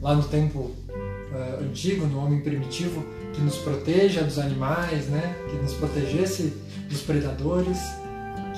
Lá 0.00 0.14
no 0.14 0.22
tempo 0.22 0.58
uh, 0.58 1.62
antigo, 1.62 2.06
no 2.06 2.24
homem 2.24 2.40
primitivo, 2.40 3.04
que 3.32 3.40
nos 3.40 3.56
proteja 3.56 4.22
dos 4.22 4.38
animais, 4.38 5.06
né? 5.06 5.36
que 5.50 5.56
nos 5.56 5.74
protegesse 5.74 6.54
dos 6.88 7.00
predadores, 7.02 7.78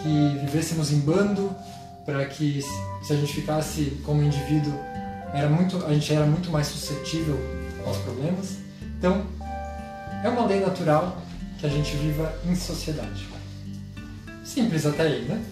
que 0.03 0.39
vivêssemos 0.45 0.93
em 0.93 1.01
bando, 1.01 1.55
para 2.05 2.27
que 2.27 2.63
se 3.03 3.13
a 3.13 3.17
gente 3.17 3.33
ficasse 3.33 4.01
como 4.05 4.23
indivíduo, 4.23 4.75
era 5.33 5.49
muito, 5.49 5.85
a 5.85 5.95
gente 5.95 6.13
era 6.13 6.27
muito 6.27 6.51
mais 6.51 6.67
suscetível 6.67 7.39
aos 7.87 7.97
problemas. 7.99 8.59
Então, 8.99 9.25
é 10.23 10.29
uma 10.29 10.47
lei 10.47 10.61
natural 10.61 11.23
que 11.59 11.67
a 11.67 11.71
gente 11.71 11.97
viva 11.97 12.35
em 12.47 12.55
sociedade. 12.55 13.29
Simples 14.45 14.85
até 14.85 15.05
aí, 15.05 15.23
né? 15.23 15.43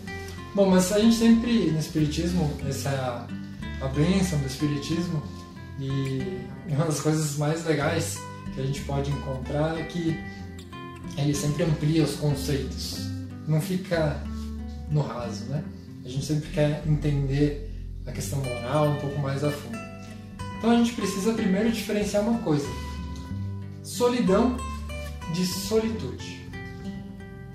Bom, 0.59 0.69
mas 0.69 0.91
a 0.91 0.99
gente 0.99 1.15
sempre 1.15 1.71
no 1.71 1.79
Espiritismo, 1.79 2.53
essa 2.69 3.29
a 3.81 3.87
bênção 3.87 4.41
do 4.41 4.47
Espiritismo, 4.49 5.23
e 5.79 6.21
uma 6.67 6.85
das 6.85 7.01
coisas 7.01 7.37
mais 7.37 7.65
legais 7.65 8.19
que 8.53 8.61
a 8.61 8.67
gente 8.67 8.81
pode 8.81 9.09
encontrar 9.09 9.79
é 9.79 9.85
que 9.85 10.19
ele 11.17 11.33
sempre 11.33 11.63
amplia 11.63 12.03
os 12.03 12.17
conceitos, 12.17 13.09
não 13.47 13.61
fica 13.61 14.21
no 14.91 15.01
raso, 15.01 15.45
né? 15.45 15.63
A 16.05 16.09
gente 16.09 16.27
sempre 16.27 16.51
quer 16.51 16.83
entender 16.85 17.71
a 18.05 18.11
questão 18.11 18.41
moral 18.41 18.89
um 18.89 18.97
pouco 18.97 19.21
mais 19.21 19.45
a 19.45 19.53
fundo. 19.53 19.79
Então 20.59 20.73
a 20.73 20.77
gente 20.79 20.93
precisa 20.95 21.35
primeiro 21.35 21.71
diferenciar 21.71 22.25
uma 22.25 22.41
coisa: 22.41 22.67
solidão 23.85 24.57
de 25.33 25.47
solitude. 25.47 26.38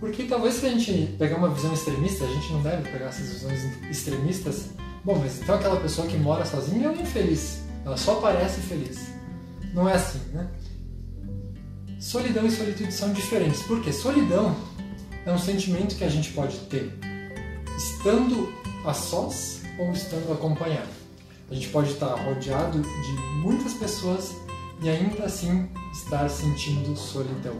Porque 0.04 0.26
talvez 0.26 0.56
se 0.56 0.66
a 0.66 0.70
gente 0.70 1.16
pegar 1.18 1.38
uma 1.38 1.48
visão 1.48 1.74
extremista, 1.74 2.26
a 2.26 2.28
gente 2.28 2.52
não 2.52 2.62
deve 2.62 2.90
pegar 2.90 3.06
essas 3.06 3.30
visões 3.30 3.62
extremistas. 3.90 4.66
Bom, 5.02 5.18
mas 5.18 5.42
então 5.42 5.56
aquela 5.56 5.80
pessoa 5.80 6.06
que 6.06 6.18
mora 6.18 6.44
sozinha 6.44 6.90
é 6.90 7.02
infeliz. 7.02 7.62
Ela 7.86 7.96
só 7.96 8.16
parece 8.16 8.60
feliz. 8.60 9.00
Não 9.74 9.88
é 9.88 9.94
assim, 9.94 10.20
né? 10.34 10.50
Solidão 12.02 12.46
e 12.46 12.52
solitude 12.52 12.92
são 12.92 13.14
diferentes. 13.14 13.64
Porque 13.64 13.94
solidão 13.94 14.54
é 15.26 15.32
um 15.32 15.40
sentimento 15.40 15.96
que 15.96 16.04
a 16.04 16.10
gente 16.10 16.34
pode 16.34 16.58
ter 16.66 16.92
estando 17.78 18.52
a 18.86 18.94
sós 18.94 19.62
ou 19.80 19.94
estando 19.94 20.34
acompanhado. 20.34 20.90
A 21.50 21.54
gente 21.54 21.70
pode 21.70 21.92
estar 21.92 22.14
rodeado 22.14 22.82
de 22.82 23.12
muitas 23.42 23.74
pessoas 23.76 24.36
e 24.82 24.90
ainda 24.90 25.24
assim 25.24 25.70
estar 25.94 26.30
sentindo 26.30 26.94
solidão. 26.94 27.56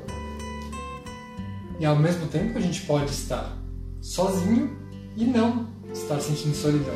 E 1.80 1.86
ao 1.86 1.96
mesmo 1.96 2.28
tempo 2.28 2.58
a 2.58 2.62
gente 2.62 2.82
pode 2.82 3.12
estar 3.12 3.58
sozinho 4.02 4.78
e 5.16 5.26
não 5.26 5.68
estar 5.94 6.20
sentindo 6.20 6.56
solidão. 6.56 6.96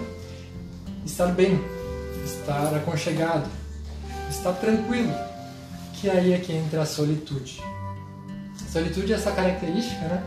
Estar 1.05 1.27
bem, 1.27 1.59
estar 2.25 2.75
aconchegado, 2.75 3.49
estar 4.29 4.53
tranquilo, 4.53 5.13
que 5.93 6.09
aí 6.09 6.33
é 6.33 6.39
que 6.39 6.53
entra 6.53 6.81
a 6.81 6.85
solitude. 6.85 7.61
A 8.61 8.71
solitude 8.71 9.13
é 9.13 9.15
essa 9.15 9.31
característica, 9.31 10.01
né? 10.01 10.23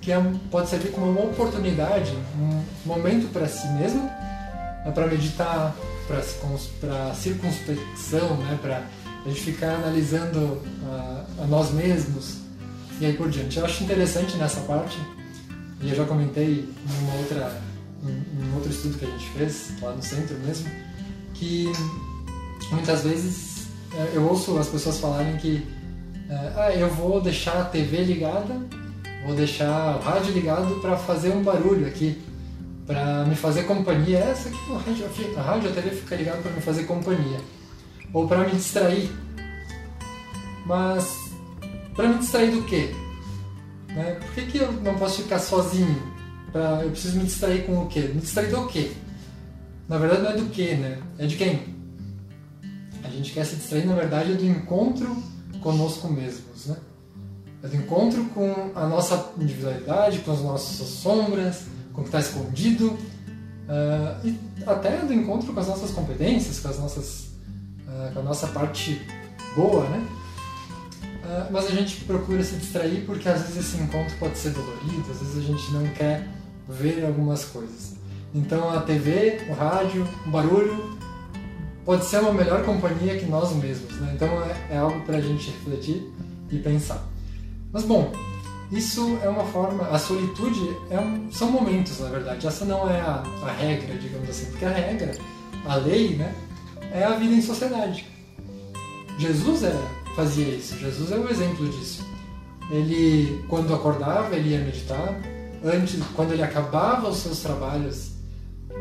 Que 0.00 0.12
é, 0.12 0.32
pode 0.50 0.68
servir 0.68 0.90
como 0.90 1.10
uma 1.10 1.22
oportunidade, 1.22 2.12
um 2.38 2.62
momento 2.84 3.32
para 3.32 3.46
si 3.48 3.66
mesmo, 3.68 4.02
né, 4.02 4.92
para 4.92 5.06
meditar, 5.06 5.74
para 6.06 7.14
circunspecção, 7.14 8.36
né? 8.38 8.58
para 8.60 8.82
a 9.24 9.28
gente 9.28 9.40
ficar 9.40 9.76
analisando 9.76 10.60
a, 10.84 11.24
a 11.42 11.46
nós 11.46 11.70
mesmos 11.70 12.41
e 13.02 13.06
aí 13.06 13.14
por 13.14 13.28
diante. 13.28 13.58
Eu 13.58 13.64
acho 13.64 13.82
interessante 13.82 14.36
nessa 14.36 14.60
parte, 14.60 14.96
e 15.80 15.90
eu 15.90 15.96
já 15.96 16.04
comentei 16.04 16.68
em 16.68 17.04
uma 17.04 17.14
outra 17.16 17.60
em 18.04 18.50
um 18.50 18.54
outro 18.54 18.70
estudo 18.70 18.98
que 18.98 19.04
a 19.04 19.08
gente 19.08 19.28
fez 19.30 19.72
lá 19.80 19.92
no 19.92 20.02
centro 20.02 20.36
mesmo, 20.38 20.68
que 21.34 21.70
muitas 22.70 23.02
vezes 23.02 23.66
é, 23.94 24.12
eu 24.16 24.26
ouço 24.26 24.56
as 24.58 24.68
pessoas 24.68 24.98
falarem 24.98 25.36
que 25.36 25.64
é, 26.28 26.52
ah, 26.56 26.74
eu 26.74 26.88
vou 26.88 27.20
deixar 27.20 27.60
a 27.60 27.64
TV 27.64 28.04
ligada, 28.04 28.60
vou 29.24 29.34
deixar 29.36 29.96
o 29.96 30.00
rádio 30.00 30.32
ligado 30.32 30.80
para 30.80 30.96
fazer 30.96 31.30
um 31.30 31.42
barulho 31.42 31.86
aqui, 31.86 32.20
para 32.86 33.24
me 33.24 33.36
fazer 33.36 33.64
companhia. 33.64 34.18
Essa 34.18 34.48
aqui 34.48 34.58
a 34.72 34.78
rádio, 34.78 35.06
a 35.36 35.42
rádio 35.42 35.70
a 35.70 35.72
TV 35.72 35.90
fica 35.90 36.16
ligada 36.16 36.38
para 36.38 36.52
me 36.52 36.60
fazer 36.60 36.84
companhia, 36.84 37.40
ou 38.12 38.26
para 38.26 38.46
me 38.46 38.52
distrair. 38.52 39.10
Mas 40.66 41.21
para 41.94 42.08
me 42.08 42.18
distrair 42.18 42.50
do 42.50 42.64
quê? 42.64 42.94
Né? 43.88 44.14
Por 44.14 44.34
que, 44.34 44.46
que 44.46 44.58
eu 44.58 44.72
não 44.72 44.94
posso 44.96 45.22
ficar 45.22 45.38
sozinho? 45.38 46.12
Pra, 46.50 46.82
eu 46.82 46.90
preciso 46.90 47.18
me 47.18 47.24
distrair 47.24 47.64
com 47.66 47.82
o 47.82 47.86
quê? 47.86 48.00
Me 48.00 48.20
distrair 48.20 48.50
do 48.50 48.66
quê? 48.66 48.92
Na 49.88 49.98
verdade 49.98 50.22
não 50.22 50.30
é 50.30 50.36
do 50.36 50.46
quê, 50.50 50.74
né? 50.74 50.98
É 51.18 51.26
de 51.26 51.36
quem? 51.36 51.72
A 53.04 53.08
gente 53.08 53.32
quer 53.32 53.44
se 53.44 53.56
distrair, 53.56 53.86
na 53.86 53.94
verdade, 53.94 54.32
é 54.32 54.34
do 54.34 54.44
encontro 54.44 55.22
conosco 55.60 56.08
mesmos, 56.08 56.66
né? 56.66 56.76
É 57.62 57.68
do 57.68 57.76
encontro 57.76 58.24
com 58.26 58.72
a 58.74 58.86
nossa 58.86 59.32
individualidade, 59.38 60.20
com 60.20 60.32
as 60.32 60.40
nossas 60.40 60.86
sombras, 60.86 61.64
com 61.92 62.00
o 62.00 62.04
que 62.04 62.08
está 62.08 62.20
escondido, 62.20 62.88
uh, 62.88 64.26
e 64.26 64.38
até 64.66 64.98
do 64.98 65.12
encontro 65.12 65.52
com 65.52 65.60
as 65.60 65.68
nossas 65.68 65.90
competências, 65.90 66.58
com, 66.60 66.68
as 66.68 66.78
nossas, 66.78 67.28
uh, 67.86 68.12
com 68.12 68.20
a 68.20 68.22
nossa 68.22 68.46
parte 68.48 69.00
boa, 69.54 69.88
né? 69.88 70.06
Uh, 71.24 71.52
mas 71.52 71.66
a 71.66 71.70
gente 71.70 72.04
procura 72.04 72.42
se 72.42 72.56
distrair 72.56 73.04
porque 73.06 73.28
às 73.28 73.42
vezes 73.42 73.56
esse 73.58 73.76
encontro 73.82 74.12
pode 74.18 74.36
ser 74.36 74.50
dolorido, 74.50 75.04
às 75.08 75.18
vezes 75.20 75.38
a 75.38 75.40
gente 75.40 75.70
não 75.72 75.86
quer 75.88 76.26
ver 76.68 77.04
algumas 77.04 77.44
coisas. 77.44 77.94
Então 78.34 78.70
a 78.70 78.80
TV, 78.80 79.40
o 79.48 79.52
rádio, 79.52 80.06
o 80.26 80.30
barulho 80.30 80.98
pode 81.84 82.04
ser 82.06 82.18
uma 82.20 82.32
melhor 82.32 82.64
companhia 82.64 83.18
que 83.18 83.26
nós 83.26 83.52
mesmos. 83.54 83.92
Né? 84.00 84.12
Então 84.14 84.28
é, 84.42 84.74
é 84.74 84.78
algo 84.78 85.00
para 85.02 85.18
a 85.18 85.20
gente 85.20 85.50
refletir 85.50 86.12
e 86.50 86.58
pensar. 86.58 87.06
Mas 87.72 87.84
bom, 87.84 88.10
isso 88.72 89.18
é 89.22 89.28
uma 89.28 89.44
forma. 89.44 89.86
A 89.90 89.98
solitude 89.98 90.76
é 90.90 90.98
um- 90.98 91.30
são 91.30 91.50
momentos, 91.52 92.00
na 92.00 92.08
verdade. 92.08 92.46
Essa 92.46 92.64
não 92.64 92.90
é 92.90 93.00
a, 93.00 93.22
a 93.46 93.52
regra, 93.52 93.94
digamos 93.96 94.28
assim, 94.28 94.46
porque 94.46 94.64
a 94.64 94.70
regra, 94.70 95.16
a 95.66 95.76
lei, 95.76 96.16
né, 96.16 96.34
é 96.92 97.04
a 97.04 97.10
vida 97.10 97.34
em 97.34 97.42
sociedade. 97.42 98.06
Jesus 99.18 99.62
era, 99.62 99.80
fazia 100.14 100.46
isso. 100.46 100.78
Jesus 100.78 101.10
é 101.10 101.16
o 101.16 101.28
exemplo 101.28 101.68
disso. 101.68 102.06
Ele, 102.70 103.44
quando 103.48 103.74
acordava, 103.74 104.34
ele 104.34 104.50
ia 104.50 104.60
meditar. 104.60 105.14
Antes, 105.64 106.00
quando 106.14 106.32
ele 106.32 106.42
acabava 106.42 107.08
os 107.08 107.18
seus 107.18 107.40
trabalhos 107.40 108.12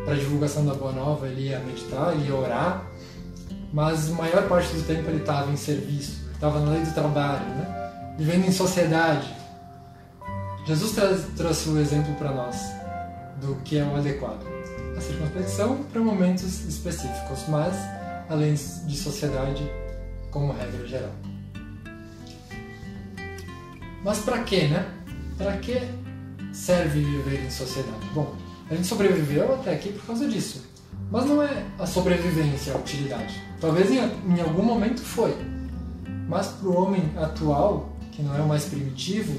para 0.05 0.15
divulgação 0.15 0.65
da 0.65 0.73
Boa 0.73 0.91
Nova, 0.91 1.27
ele 1.27 1.49
ia 1.49 1.59
meditar, 1.59 2.13
ele 2.13 2.27
ia 2.27 2.35
orar. 2.35 2.85
Mas 3.73 4.09
a 4.11 4.15
maior 4.15 4.47
parte 4.47 4.73
do 4.73 4.83
tempo 4.83 5.09
ele 5.09 5.19
estava 5.19 5.51
em 5.51 5.57
serviço, 5.57 6.27
estava 6.33 6.59
na 6.59 6.71
lei 6.71 6.83
do 6.83 6.93
trabalho, 6.93 7.45
né? 7.45 8.15
vivendo 8.17 8.47
em 8.47 8.51
sociedade. 8.51 9.33
Jesus 10.65 10.93
trouxe 11.35 11.69
o 11.69 11.79
exemplo 11.79 12.13
para 12.15 12.31
nós 12.31 12.57
do 13.41 13.55
que 13.63 13.77
é 13.77 13.83
o 13.83 13.95
adequado. 13.95 14.45
A 14.95 15.01
circunspecção 15.01 15.83
para 15.91 16.01
momentos 16.01 16.65
específicos, 16.65 17.45
mas 17.47 17.75
além 18.29 18.53
de 18.53 18.97
sociedade 18.97 19.63
como 20.31 20.53
regra 20.53 20.87
geral. 20.87 21.11
Mas 24.03 24.19
para 24.19 24.43
quê, 24.43 24.67
né? 24.67 24.89
Para 25.37 25.57
que 25.57 25.79
serve 26.51 27.01
viver 27.01 27.45
em 27.45 27.49
sociedade? 27.49 28.05
Bom, 28.13 28.35
a 28.69 28.75
gente 28.75 28.87
sobreviveu 28.87 29.53
até 29.53 29.73
aqui 29.73 29.91
por 29.91 30.05
causa 30.07 30.27
disso. 30.27 30.65
Mas 31.11 31.25
não 31.25 31.43
é 31.43 31.65
a 31.77 31.85
sobrevivência 31.85 32.73
a 32.73 32.77
utilidade. 32.77 33.41
Talvez 33.59 33.91
em, 33.91 33.97
em 33.97 34.41
algum 34.41 34.63
momento 34.63 35.01
foi. 35.01 35.35
Mas 36.27 36.47
para 36.47 36.67
o 36.67 36.75
homem 36.81 37.11
atual, 37.17 37.95
que 38.11 38.23
não 38.23 38.35
é 38.35 38.41
o 38.41 38.47
mais 38.47 38.65
primitivo, 38.65 39.37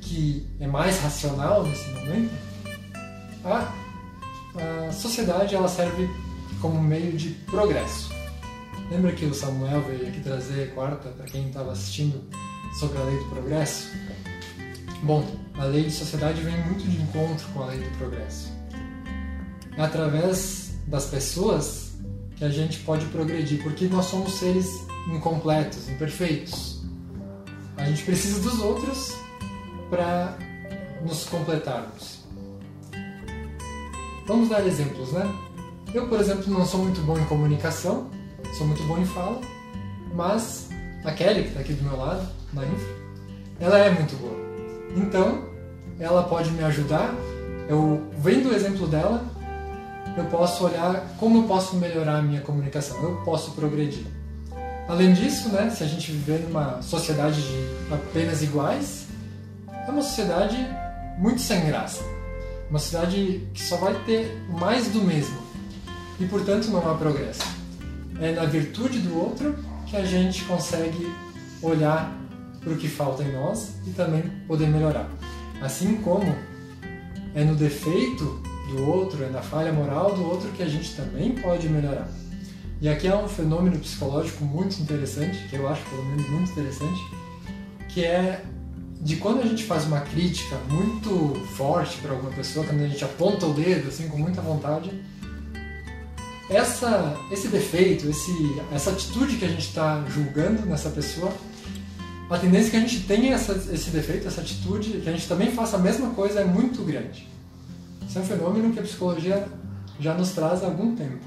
que 0.00 0.46
é 0.58 0.66
mais 0.66 1.00
racional 1.00 1.62
nesse 1.62 1.88
momento, 1.90 2.32
a, 3.44 3.72
a 4.88 4.92
sociedade 4.92 5.54
ela 5.54 5.68
serve 5.68 6.10
como 6.60 6.82
meio 6.82 7.12
de 7.12 7.30
progresso. 7.46 8.11
Lembra 8.90 9.12
que 9.12 9.24
o 9.24 9.34
Samuel 9.34 9.82
veio 9.82 10.08
aqui 10.08 10.20
trazer 10.20 10.74
quarta 10.74 11.08
para 11.10 11.26
quem 11.26 11.48
estava 11.48 11.72
assistindo 11.72 12.22
sobre 12.78 12.98
a 12.98 13.04
lei 13.04 13.18
do 13.18 13.24
progresso? 13.26 13.90
Bom, 15.02 15.24
a 15.58 15.64
lei 15.64 15.84
de 15.84 15.90
sociedade 15.90 16.40
vem 16.42 16.56
muito 16.64 16.84
de 16.84 17.00
encontro 17.00 17.46
com 17.52 17.62
a 17.62 17.66
lei 17.66 17.80
do 17.80 17.98
progresso. 17.98 18.52
É 19.76 19.82
através 19.82 20.74
das 20.86 21.06
pessoas 21.06 21.92
que 22.36 22.44
a 22.44 22.50
gente 22.50 22.80
pode 22.80 23.06
progredir, 23.06 23.62
porque 23.62 23.86
nós 23.86 24.06
somos 24.06 24.34
seres 24.34 24.68
incompletos, 25.08 25.88
imperfeitos. 25.88 26.82
A 27.76 27.84
gente 27.84 28.02
precisa 28.04 28.40
dos 28.40 28.60
outros 28.60 29.16
para 29.88 30.36
nos 31.04 31.24
completarmos. 31.24 32.20
Vamos 34.26 34.48
dar 34.48 34.66
exemplos, 34.66 35.12
né? 35.12 35.22
Eu, 35.92 36.08
por 36.08 36.20
exemplo, 36.20 36.50
não 36.50 36.64
sou 36.64 36.82
muito 36.82 37.00
bom 37.02 37.18
em 37.18 37.24
comunicação, 37.24 38.10
sou 38.52 38.66
muito 38.66 38.82
bom 38.84 38.98
em 38.98 39.04
fala, 39.04 39.40
mas 40.14 40.68
a 41.04 41.12
Kelly, 41.12 41.42
que 41.42 41.48
está 41.48 41.60
aqui 41.60 41.72
do 41.72 41.82
meu 41.82 41.96
lado, 41.96 42.26
na 42.52 42.64
infra, 42.64 42.94
ela 43.58 43.78
é 43.78 43.90
muito 43.90 44.16
boa. 44.16 44.36
Então, 44.96 45.44
ela 45.98 46.22
pode 46.24 46.50
me 46.50 46.62
ajudar. 46.64 47.14
Eu, 47.68 48.02
vendo 48.18 48.50
o 48.50 48.54
exemplo 48.54 48.86
dela, 48.86 49.24
eu 50.16 50.24
posso 50.24 50.64
olhar 50.64 51.14
como 51.18 51.38
eu 51.38 51.42
posso 51.44 51.76
melhorar 51.76 52.18
a 52.18 52.22
minha 52.22 52.40
comunicação, 52.40 53.02
eu 53.02 53.16
posso 53.24 53.52
progredir. 53.52 54.04
Além 54.88 55.12
disso, 55.12 55.48
né, 55.48 55.70
se 55.70 55.82
a 55.82 55.86
gente 55.86 56.10
viver 56.10 56.40
numa 56.40 56.82
sociedade 56.82 57.40
de 57.40 57.94
apenas 57.94 58.42
iguais, 58.42 59.06
é 59.86 59.90
uma 59.90 60.02
sociedade 60.02 60.56
muito 61.18 61.40
sem 61.40 61.64
graça. 61.66 62.02
Uma 62.68 62.78
sociedade 62.78 63.48
que 63.54 63.62
só 63.62 63.76
vai 63.76 63.94
ter 64.04 64.44
mais 64.48 64.88
do 64.88 65.02
mesmo. 65.02 65.38
E, 66.18 66.26
portanto, 66.26 66.68
não 66.68 66.90
há 66.90 66.94
progresso. 66.94 67.61
É 68.20 68.32
na 68.32 68.44
virtude 68.44 68.98
do 69.00 69.18
outro 69.18 69.56
que 69.86 69.96
a 69.96 70.04
gente 70.04 70.44
consegue 70.44 71.10
olhar 71.62 72.12
para 72.60 72.72
o 72.72 72.76
que 72.76 72.88
falta 72.88 73.22
em 73.22 73.32
nós 73.32 73.74
e 73.86 73.90
também 73.90 74.22
poder 74.46 74.68
melhorar. 74.68 75.08
Assim 75.60 75.96
como 75.96 76.34
é 77.34 77.44
no 77.44 77.54
defeito 77.54 78.42
do 78.68 78.86
outro, 78.88 79.22
é 79.24 79.28
na 79.28 79.42
falha 79.42 79.72
moral 79.72 80.14
do 80.14 80.24
outro 80.24 80.50
que 80.50 80.62
a 80.62 80.68
gente 80.68 80.94
também 80.94 81.32
pode 81.32 81.68
melhorar. 81.68 82.08
E 82.80 82.88
aqui 82.88 83.06
é 83.06 83.16
um 83.16 83.28
fenômeno 83.28 83.78
psicológico 83.78 84.44
muito 84.44 84.80
interessante, 84.80 85.38
que 85.48 85.56
eu 85.56 85.68
acho 85.68 85.82
pelo 85.88 86.04
menos 86.04 86.28
muito 86.28 86.50
interessante, 86.50 87.00
que 87.88 88.04
é 88.04 88.42
de 89.00 89.16
quando 89.16 89.40
a 89.40 89.46
gente 89.46 89.64
faz 89.64 89.84
uma 89.84 90.00
crítica 90.00 90.56
muito 90.68 91.34
forte 91.56 91.98
para 91.98 92.12
alguma 92.12 92.30
pessoa, 92.30 92.64
quando 92.64 92.82
a 92.82 92.88
gente 92.88 93.04
aponta 93.04 93.46
o 93.46 93.52
dedo 93.52 93.88
assim 93.88 94.08
com 94.08 94.16
muita 94.16 94.40
vontade, 94.40 94.90
essa, 96.52 97.16
esse 97.30 97.48
defeito, 97.48 98.08
esse, 98.08 98.32
essa 98.72 98.90
atitude 98.90 99.36
que 99.36 99.44
a 99.44 99.48
gente 99.48 99.66
está 99.66 100.04
julgando 100.08 100.66
nessa 100.66 100.90
pessoa, 100.90 101.32
a 102.30 102.38
tendência 102.38 102.70
que 102.70 102.76
a 102.76 102.80
gente 102.80 103.00
tenha 103.00 103.34
essa, 103.34 103.52
esse 103.72 103.90
defeito, 103.90 104.26
essa 104.26 104.40
atitude, 104.40 105.00
que 105.00 105.08
a 105.08 105.12
gente 105.12 105.28
também 105.28 105.50
faça 105.52 105.76
a 105.76 105.80
mesma 105.80 106.10
coisa 106.10 106.40
é 106.40 106.44
muito 106.44 106.82
grande. 106.82 107.28
Isso 108.08 108.18
é 108.18 108.22
um 108.22 108.24
fenômeno 108.24 108.72
que 108.72 108.78
a 108.78 108.82
psicologia 108.82 109.46
já 110.00 110.14
nos 110.14 110.30
traz 110.30 110.62
há 110.62 110.66
algum 110.66 110.94
tempo. 110.94 111.24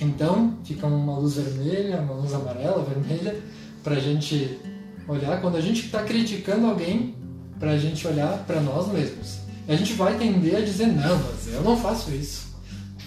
Então, 0.00 0.56
fica 0.64 0.86
uma 0.86 1.18
luz 1.18 1.34
vermelha, 1.34 2.00
uma 2.00 2.14
luz 2.14 2.32
amarela, 2.32 2.84
vermelha, 2.84 3.38
para 3.84 3.96
a 3.96 4.00
gente 4.00 4.58
olhar 5.06 5.40
quando 5.40 5.56
a 5.56 5.60
gente 5.60 5.86
está 5.86 6.02
criticando 6.02 6.66
alguém, 6.66 7.14
para 7.58 7.72
a 7.72 7.78
gente 7.78 8.06
olhar 8.06 8.44
para 8.46 8.60
nós 8.60 8.90
mesmos. 8.92 9.38
A 9.68 9.76
gente 9.76 9.92
vai 9.92 10.16
tender 10.18 10.56
a 10.56 10.60
dizer: 10.60 10.86
não, 10.86 11.18
mas 11.18 11.52
eu 11.52 11.62
não 11.62 11.76
faço 11.76 12.10
isso. 12.10 12.51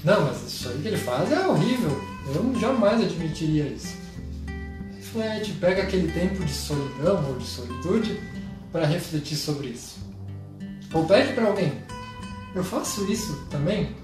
Não, 0.06 0.26
mas 0.26 0.44
isso 0.44 0.70
aí 0.70 0.78
que 0.78 0.88
ele 0.88 0.98
faz 0.98 1.32
é 1.32 1.48
horrível. 1.48 2.00
Eu 2.28 2.60
jamais 2.60 3.02
admitiria 3.02 3.66
isso. 3.66 3.98
Reflete, 4.96 5.52
pega 5.54 5.82
aquele 5.82 6.12
tempo 6.12 6.46
de 6.46 6.54
solidão 6.54 7.26
ou 7.28 7.38
de 7.40 7.46
solitude 7.46 8.22
para 8.72 8.86
refletir 8.86 9.36
sobre 9.36 9.70
isso. 9.70 9.98
Ou 10.94 11.06
pede 11.06 11.34
para 11.34 11.48
alguém: 11.48 11.74
eu 12.54 12.64
faço 12.64 13.12
isso 13.12 13.48
também? 13.50 13.96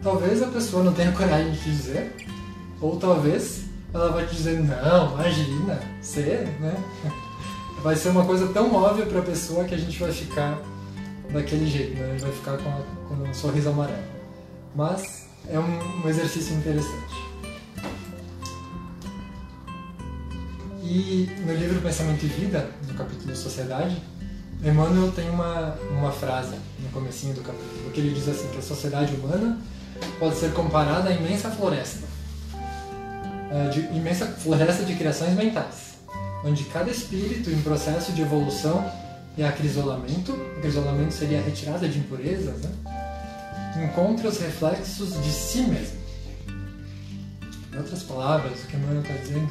Talvez 0.00 0.40
a 0.40 0.46
pessoa 0.46 0.84
não 0.84 0.92
tenha 0.92 1.10
coragem 1.12 1.50
de 1.50 1.58
te 1.58 1.70
dizer, 1.70 2.14
ou 2.80 2.96
talvez 2.96 3.64
ela 3.92 4.12
vai 4.12 4.26
te 4.26 4.36
dizer: 4.36 4.60
não, 4.60 5.14
imagina, 5.14 5.80
você, 6.00 6.46
né? 6.60 6.76
Vai 7.82 7.96
ser 7.96 8.08
uma 8.08 8.24
coisa 8.24 8.48
tão 8.48 8.74
óbvia 8.74 9.04
para 9.04 9.18
a 9.18 9.22
pessoa 9.22 9.64
que 9.64 9.74
a 9.74 9.76
gente 9.76 10.00
vai 10.00 10.10
ficar 10.10 10.58
daquele 11.30 11.66
jeito, 11.66 11.98
né? 11.98 12.06
A 12.06 12.10
gente 12.12 12.22
vai 12.22 12.32
ficar 12.32 12.56
com, 12.56 12.70
a, 12.70 12.80
com 13.08 13.28
um 13.28 13.34
sorriso 13.34 13.68
amarelo. 13.68 14.13
Mas 14.74 15.26
é 15.48 15.58
um, 15.58 16.02
um 16.04 16.08
exercício 16.08 16.54
interessante. 16.56 17.14
E 20.82 21.28
no 21.46 21.54
livro 21.54 21.80
Pensamento 21.80 22.24
e 22.24 22.28
Vida, 22.28 22.70
no 22.86 22.94
capítulo 22.94 23.34
Sociedade, 23.34 24.02
Emmanuel 24.62 25.12
tem 25.12 25.28
uma, 25.30 25.76
uma 25.90 26.10
frase 26.10 26.56
no 26.80 26.88
comecinho 26.90 27.34
do 27.34 27.42
capítulo, 27.42 27.90
que 27.92 28.00
ele 28.00 28.14
diz 28.14 28.28
assim, 28.28 28.48
que 28.48 28.58
a 28.58 28.62
sociedade 28.62 29.14
humana 29.14 29.58
pode 30.18 30.36
ser 30.36 30.52
comparada 30.52 31.10
à 31.10 31.12
imensa 31.12 31.50
floresta, 31.50 32.06
é, 33.50 33.68
de 33.68 33.80
imensa 33.96 34.26
floresta 34.26 34.84
de 34.84 34.94
criações 34.94 35.34
mentais, 35.34 35.94
onde 36.44 36.64
cada 36.64 36.90
espírito 36.90 37.50
em 37.50 37.60
processo 37.60 38.12
de 38.12 38.22
evolução 38.22 38.90
e 39.36 39.44
acrisolamento, 39.44 40.32
acrisolamento 40.58 41.12
seria 41.12 41.40
a 41.40 41.42
retirada 41.42 41.88
de 41.88 41.98
impurezas, 41.98 42.60
né? 42.62 42.70
Encontra 43.82 44.28
os 44.28 44.38
reflexos 44.38 45.20
de 45.22 45.30
si 45.30 45.62
mesmo. 45.62 45.98
Em 47.72 47.78
outras 47.78 48.02
palavras, 48.02 48.62
o 48.62 48.66
que 48.66 48.76
Emmanuel 48.76 49.02
está 49.02 49.14
dizendo 49.14 49.50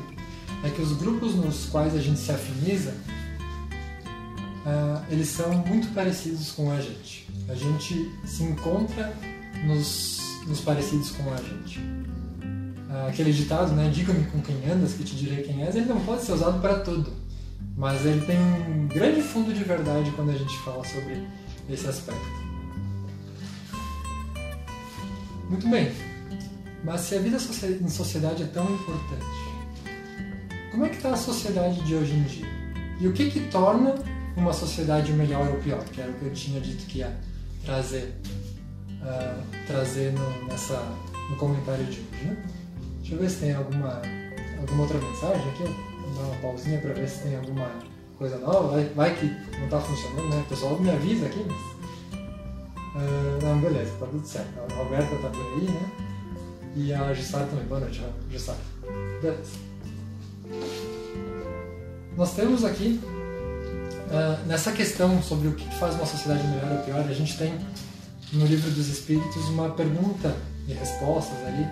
é 0.63 0.69
que 0.69 0.81
os 0.81 0.93
grupos 0.93 1.35
nos 1.35 1.65
quais 1.65 1.93
a 1.93 1.99
gente 1.99 2.19
se 2.19 2.31
afiniza, 2.31 2.91
uh, 4.65 5.03
eles 5.09 5.27
são 5.27 5.53
muito 5.65 5.93
parecidos 5.93 6.51
com 6.51 6.71
a 6.71 6.79
gente. 6.79 7.27
A 7.49 7.53
gente 7.53 8.11
se 8.25 8.43
encontra 8.43 9.13
nos, 9.65 10.19
nos 10.47 10.61
parecidos 10.61 11.11
com 11.11 11.33
a 11.33 11.37
gente. 11.37 11.79
Uh, 11.79 13.07
aquele 13.09 13.33
ditado, 13.33 13.73
né, 13.73 13.89
diga-me 13.93 14.23
com 14.25 14.41
quem 14.41 14.55
andas 14.71 14.93
que 14.93 15.03
te 15.03 15.15
direi 15.15 15.43
quem 15.43 15.63
és, 15.63 15.75
ele 15.75 15.85
não 15.85 15.99
pode 16.05 16.23
ser 16.23 16.31
usado 16.31 16.61
para 16.61 16.79
tudo, 16.79 17.11
mas 17.75 18.05
ele 18.05 18.25
tem 18.25 18.37
um 18.37 18.87
grande 18.87 19.21
fundo 19.21 19.53
de 19.53 19.63
verdade 19.63 20.11
quando 20.11 20.29
a 20.29 20.37
gente 20.37 20.57
fala 20.59 20.83
sobre 20.85 21.27
esse 21.69 21.87
aspecto. 21.87 22.42
Muito 25.53 25.69
bem, 25.69 25.91
mas 26.83 27.01
se 27.01 27.15
a 27.15 27.19
vida 27.19 27.37
em 27.37 27.87
sociedade 27.87 28.41
é 28.41 28.45
tão 28.47 28.65
importante, 28.73 29.23
como 30.71 30.83
é 30.83 30.89
que 30.89 30.95
está 30.95 31.11
a 31.11 31.15
sociedade 31.15 31.79
de 31.83 31.93
hoje 31.93 32.11
em 32.11 32.23
dia? 32.23 32.47
E 32.99 33.07
o 33.07 33.13
que 33.13 33.29
que 33.29 33.39
torna 33.51 33.93
uma 34.35 34.51
sociedade 34.51 35.13
melhor 35.13 35.47
ou 35.47 35.57
pior? 35.59 35.83
Que 35.83 36.01
era 36.01 36.09
o 36.09 36.15
que 36.15 36.25
eu 36.25 36.33
tinha 36.33 36.59
dito 36.59 36.87
que 36.87 36.97
ia 36.97 37.15
trazer, 37.63 38.15
uh, 39.03 39.43
trazer 39.67 40.11
no, 40.13 40.47
nessa, 40.47 40.81
no 41.29 41.35
comentário 41.35 41.85
de 41.85 41.99
hoje. 41.99 42.25
Né? 42.25 42.37
Deixa 43.01 43.13
eu 43.13 43.19
ver 43.19 43.29
se 43.29 43.37
tem 43.41 43.53
alguma, 43.53 44.01
alguma 44.59 44.81
outra 44.81 44.97
mensagem 44.97 45.49
aqui. 45.51 45.63
Vou 45.65 46.15
dar 46.15 46.31
uma 46.31 46.35
pausinha 46.37 46.79
para 46.81 46.93
ver 46.93 47.07
se 47.07 47.21
tem 47.21 47.35
alguma 47.35 47.69
coisa 48.17 48.39
nova, 48.39 48.69
vai, 48.69 48.85
vai 48.95 49.15
que 49.15 49.27
não 49.59 49.69
tá 49.69 49.79
funcionando, 49.79 50.29
né? 50.29 50.41
O 50.47 50.49
pessoal 50.49 50.79
me 50.79 50.89
avisa 50.89 51.27
aqui, 51.27 51.45
mas. 51.47 51.73
Ah, 52.95 53.32
não, 53.53 53.61
beleza, 53.61 53.91
tá 53.99 54.05
tudo 54.07 54.25
certo. 54.25 54.49
A 54.57 54.75
Roberta 54.75 55.15
tá 55.17 55.29
por 55.29 55.41
aí, 55.41 55.65
né? 55.65 55.91
E 56.75 56.93
a 56.93 57.13
Jussara 57.13 57.45
também. 57.45 57.65
Boa 57.65 57.81
noite, 57.81 58.01
Jussara. 58.31 58.57
Beleza. 59.21 59.51
Nós 62.17 62.33
temos 62.33 62.65
aqui, 62.65 62.99
ah, 64.11 64.39
nessa 64.47 64.71
questão 64.71 65.21
sobre 65.21 65.47
o 65.47 65.53
que 65.53 65.67
faz 65.75 65.95
uma 65.95 66.05
sociedade 66.05 66.45
melhor 66.47 66.71
ou 66.71 66.83
pior, 66.83 66.99
a 66.99 67.13
gente 67.13 67.37
tem 67.37 67.53
no 68.31 68.45
livro 68.45 68.71
dos 68.71 68.87
Espíritos 68.87 69.47
uma 69.49 69.69
pergunta 69.69 70.35
e 70.67 70.73
respostas 70.73 71.37
ali 71.45 71.67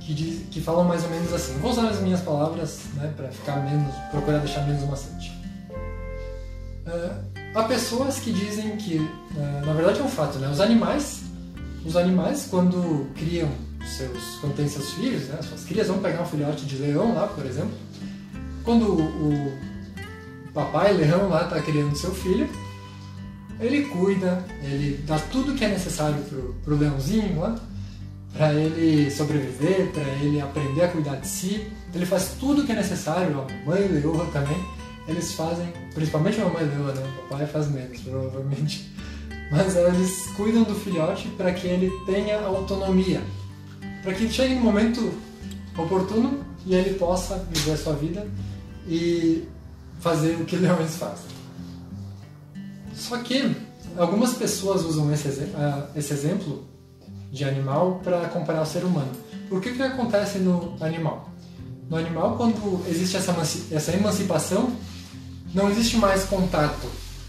que, 0.00 0.14
diz, 0.14 0.48
que 0.50 0.60
falam 0.60 0.84
mais 0.84 1.04
ou 1.04 1.10
menos 1.10 1.32
assim. 1.32 1.58
Vou 1.58 1.70
usar 1.70 1.88
as 1.88 2.00
minhas 2.00 2.20
palavras 2.20 2.80
né, 2.94 3.12
para 3.16 3.28
ficar 3.28 3.56
menos, 3.56 3.94
procurar 4.10 4.38
deixar 4.38 4.66
menos 4.66 4.88
maçante. 4.88 5.32
Ah, 6.86 7.33
há 7.54 7.62
pessoas 7.64 8.18
que 8.18 8.32
dizem 8.32 8.76
que, 8.76 8.98
ah, 9.36 9.62
na 9.66 9.72
verdade 9.72 10.00
é 10.00 10.02
um 10.02 10.08
fato, 10.08 10.38
né? 10.38 10.48
Os 10.48 10.60
animais, 10.60 11.22
os 11.84 11.96
animais 11.96 12.46
quando 12.50 13.06
criam 13.14 13.48
seus, 13.86 14.36
quando 14.40 14.56
têm 14.56 14.68
seus 14.68 14.92
filhos, 14.92 15.28
né, 15.28 15.38
suas 15.42 15.64
crias, 15.64 15.88
vão 15.88 15.98
pegar 15.98 16.22
um 16.22 16.26
filhote 16.26 16.64
de 16.64 16.76
leão 16.76 17.14
lá, 17.14 17.26
por 17.26 17.44
exemplo, 17.44 17.74
quando 18.64 18.86
o, 18.94 19.48
o 20.48 20.52
papai 20.52 20.92
leão 20.94 21.28
lá 21.28 21.44
está 21.44 21.60
criando 21.60 21.94
seu 21.96 22.14
filho, 22.14 22.48
ele 23.60 23.84
cuida, 23.84 24.44
ele 24.62 25.02
dá 25.06 25.18
tudo 25.30 25.54
que 25.54 25.64
é 25.64 25.68
necessário 25.68 26.16
pro, 26.24 26.54
pro 26.64 26.76
leãozinho 26.76 27.38
lá, 27.38 27.54
para 28.32 28.52
ele 28.52 29.10
sobreviver, 29.10 29.92
para 29.92 30.02
ele 30.20 30.40
aprender 30.40 30.82
a 30.82 30.88
cuidar 30.88 31.16
de 31.16 31.28
si. 31.28 31.70
Ele 31.94 32.04
faz 32.04 32.34
tudo 32.40 32.64
que 32.64 32.72
é 32.72 32.74
necessário, 32.74 33.40
a 33.40 33.68
mãe 33.68 33.86
leoa 33.86 34.26
também. 34.32 34.56
Eles 35.06 35.32
fazem, 35.34 35.72
principalmente 35.92 36.40
a 36.40 36.46
mãe 36.46 36.64
leoa, 36.64 36.92
né? 36.92 37.02
O 37.18 37.28
papai 37.28 37.46
faz 37.46 37.68
menos, 37.70 38.00
provavelmente. 38.00 38.90
Mas 39.50 39.76
eles 39.76 40.26
cuidam 40.36 40.62
do 40.62 40.74
filhote 40.74 41.28
para 41.36 41.52
que 41.52 41.66
ele 41.66 41.90
tenha 42.06 42.40
autonomia, 42.40 43.22
para 44.02 44.14
que 44.14 44.28
chegue 44.28 44.54
no 44.54 44.62
momento 44.62 45.12
oportuno 45.76 46.44
e 46.66 46.74
ele 46.74 46.94
possa 46.94 47.36
viver 47.50 47.72
a 47.72 47.76
sua 47.76 47.94
vida 47.94 48.26
e 48.86 49.46
fazer 50.00 50.34
o 50.40 50.44
que 50.44 50.56
leões 50.56 50.96
fazem. 50.96 51.26
Só 52.94 53.18
que 53.18 53.54
algumas 53.96 54.34
pessoas 54.34 54.82
usam 54.82 55.12
esse, 55.12 55.28
ah, 55.54 55.88
esse 55.94 56.12
exemplo 56.12 56.64
de 57.30 57.44
animal 57.44 58.00
para 58.02 58.28
comparar 58.28 58.60
ao 58.60 58.66
ser 58.66 58.84
humano. 58.84 59.10
Por 59.48 59.60
que 59.60 59.72
que 59.72 59.82
acontece 59.82 60.38
no 60.38 60.76
animal? 60.80 61.30
No 61.90 61.96
animal, 61.96 62.36
quando 62.36 62.82
existe 62.88 63.16
essa, 63.16 63.32
essa 63.70 63.92
emancipação, 63.92 64.72
não 65.54 65.70
existe 65.70 65.96
mais 65.96 66.24
contato 66.24 66.86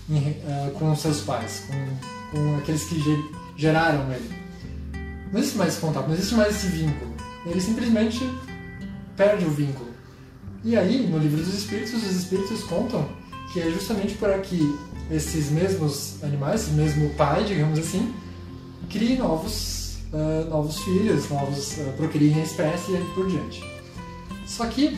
em- 0.09 0.35
ah, 0.47 0.71
com 0.77 0.95
seus 0.95 1.21
pais, 1.21 1.63
com, 1.67 2.31
com 2.37 2.57
aqueles 2.57 2.83
que 2.85 2.99
ge- 2.99 3.31
geraram 3.57 4.11
ele. 4.11 4.29
Não 5.31 5.39
existe 5.39 5.57
mais 5.57 5.75
contato, 5.77 6.07
não 6.07 6.13
existe 6.15 6.35
mais 6.35 6.55
esse 6.55 6.67
vínculo. 6.67 7.13
Ele 7.45 7.61
simplesmente 7.61 8.19
perde 9.15 9.45
o 9.45 9.49
vínculo. 9.51 9.89
E 10.63 10.75
aí, 10.75 11.07
no 11.07 11.17
livro 11.19 11.37
dos 11.43 11.53
espíritos, 11.53 11.93
os 11.93 12.11
espíritos 12.11 12.63
contam 12.63 13.07
que 13.53 13.59
é 13.61 13.69
justamente 13.71 14.15
para 14.15 14.39
que 14.39 14.59
esses 15.11 15.51
mesmos 15.51 16.23
animais, 16.23 16.61
esse 16.63 16.71
mesmo 16.71 17.09
pai, 17.11 17.43
digamos 17.43 17.77
assim, 17.77 18.13
criem 18.89 19.17
novos, 19.19 19.97
ah, 20.13 20.47
novos 20.49 20.79
filhos, 20.79 21.29
novos 21.29 21.75
ah, 21.79 21.93
procriem 21.97 22.39
a 22.39 22.43
espécie 22.43 22.91
e 22.93 23.11
por 23.13 23.27
diante. 23.27 23.61
Só 24.47 24.65
que 24.67 24.97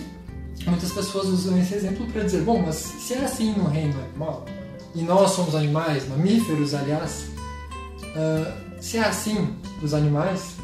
muitas 0.65 0.91
pessoas 0.91 1.27
usam 1.27 1.57
esse 1.59 1.75
exemplo 1.75 2.05
para 2.07 2.23
dizer, 2.23 2.41
bom, 2.41 2.61
mas 2.65 2.75
se 2.75 3.13
é 3.13 3.23
assim 3.23 3.53
no 3.53 3.67
reino 3.67 3.99
animal, 3.99 4.45
e 4.95 5.01
nós 5.01 5.31
somos 5.31 5.55
animais, 5.55 6.07
mamíferos, 6.07 6.73
aliás, 6.73 7.27
ah, 8.15 8.57
se 8.81 8.97
é 8.97 9.01
assim 9.01 9.55
os 9.81 9.93
animais, 9.93 10.55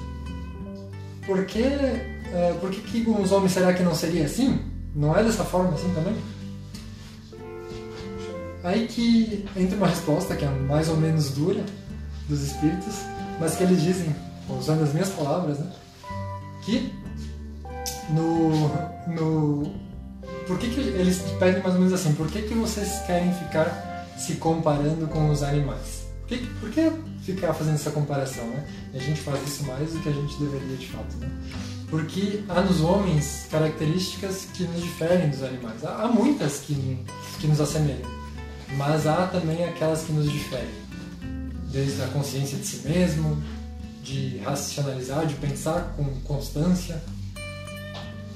por 1.26 1.46
que, 1.46 1.64
ah, 1.64 2.58
por 2.60 2.70
que, 2.72 2.82
que 2.82 3.10
os 3.10 3.32
homens 3.32 3.52
será 3.52 3.74
que 3.74 3.84
não 3.84 3.94
seria 3.94 4.26
assim? 4.26 4.60
Não 4.96 5.16
é 5.16 5.24
dessa 5.24 5.44
forma 5.44 5.74
assim 5.74 5.92
também? 5.94 6.16
Aí 8.64 8.88
que 8.88 9.46
entra 9.58 9.76
uma 9.76 9.88
resposta 9.88 10.36
que 10.36 10.46
é 10.46 10.50
mais 10.50 10.88
ou 10.88 10.96
menos 10.96 11.32
dura 11.32 11.64
dos 12.30 12.42
espíritos, 12.42 12.96
mas 13.40 13.56
que 13.56 13.64
eles 13.64 13.82
dizem, 13.82 14.16
usando 14.50 14.84
as 14.84 14.94
minhas 14.94 15.10
palavras, 15.10 15.60
né, 15.60 15.70
que 16.64 16.94
no, 18.10 18.68
no 19.08 19.72
por 20.48 20.58
que, 20.58 20.70
que 20.70 20.80
eles 20.80 21.20
pedem 21.40 21.62
mais 21.62 21.76
ou 21.76 21.82
menos 21.82 21.94
assim? 21.94 22.14
Por 22.14 22.30
que, 22.30 22.42
que 22.42 22.54
vocês 22.54 23.00
querem 23.06 23.34
ficar 23.34 24.08
se 24.18 24.36
comparando 24.36 25.08
com 25.08 25.30
os 25.30 25.42
animais? 25.42 26.04
Por 26.28 26.38
que, 26.38 26.48
por 26.60 26.70
que 26.70 26.92
ficar 27.24 27.54
fazendo 27.54 27.76
essa 27.76 27.92
comparação, 27.92 28.46
né? 28.48 28.66
A 28.94 28.98
gente 29.00 29.22
faz 29.22 29.42
isso 29.48 29.64
mais 29.66 29.92
do 29.92 30.00
que 30.00 30.10
a 30.10 30.12
gente 30.12 30.38
deveria 30.38 30.78
de 30.78 30.88
fato, 30.88 31.16
né? 31.18 31.30
Porque 31.90 32.44
há 32.50 32.62
nos 32.62 32.82
homens 32.82 33.48
características 33.50 34.48
que 34.54 34.64
nos 34.64 34.82
diferem 34.82 35.30
dos 35.30 35.44
animais. 35.44 35.84
Há, 35.84 36.04
há 36.04 36.08
muitas 36.08 36.60
que, 36.60 37.00
que 37.40 37.48
nos 37.48 37.62
assemelham, 37.62 38.10
mas 38.78 39.08
há 39.08 39.28
também 39.28 39.64
aquelas 39.64 40.04
que 40.04 40.12
nos 40.12 40.30
diferem. 40.32 40.84
Desde 41.72 42.02
a 42.04 42.08
consciência 42.08 42.58
de 42.58 42.66
si 42.66 42.88
mesmo, 42.88 43.42
de 44.04 44.40
racionalizar, 44.40 45.26
de 45.26 45.36
pensar 45.36 45.94
com 45.96 46.04
constância. 46.22 47.02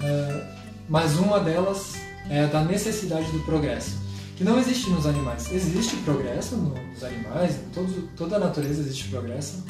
É, 0.02 0.58
mas 0.90 1.18
uma 1.18 1.40
delas 1.40 1.94
é 2.30 2.46
da 2.48 2.62
necessidade 2.64 3.30
do 3.32 3.40
progresso, 3.40 3.98
que 4.36 4.44
não 4.44 4.60
existe 4.60 4.90
nos 4.90 5.06
animais. 5.06 5.52
Existe 5.52 5.96
progresso 5.98 6.56
nos 6.56 7.04
animais, 7.04 7.56
em 7.56 7.70
todos, 7.74 7.96
toda 8.16 8.36
a 8.36 8.40
natureza 8.40 8.82
existe 8.82 9.10
progresso, 9.10 9.64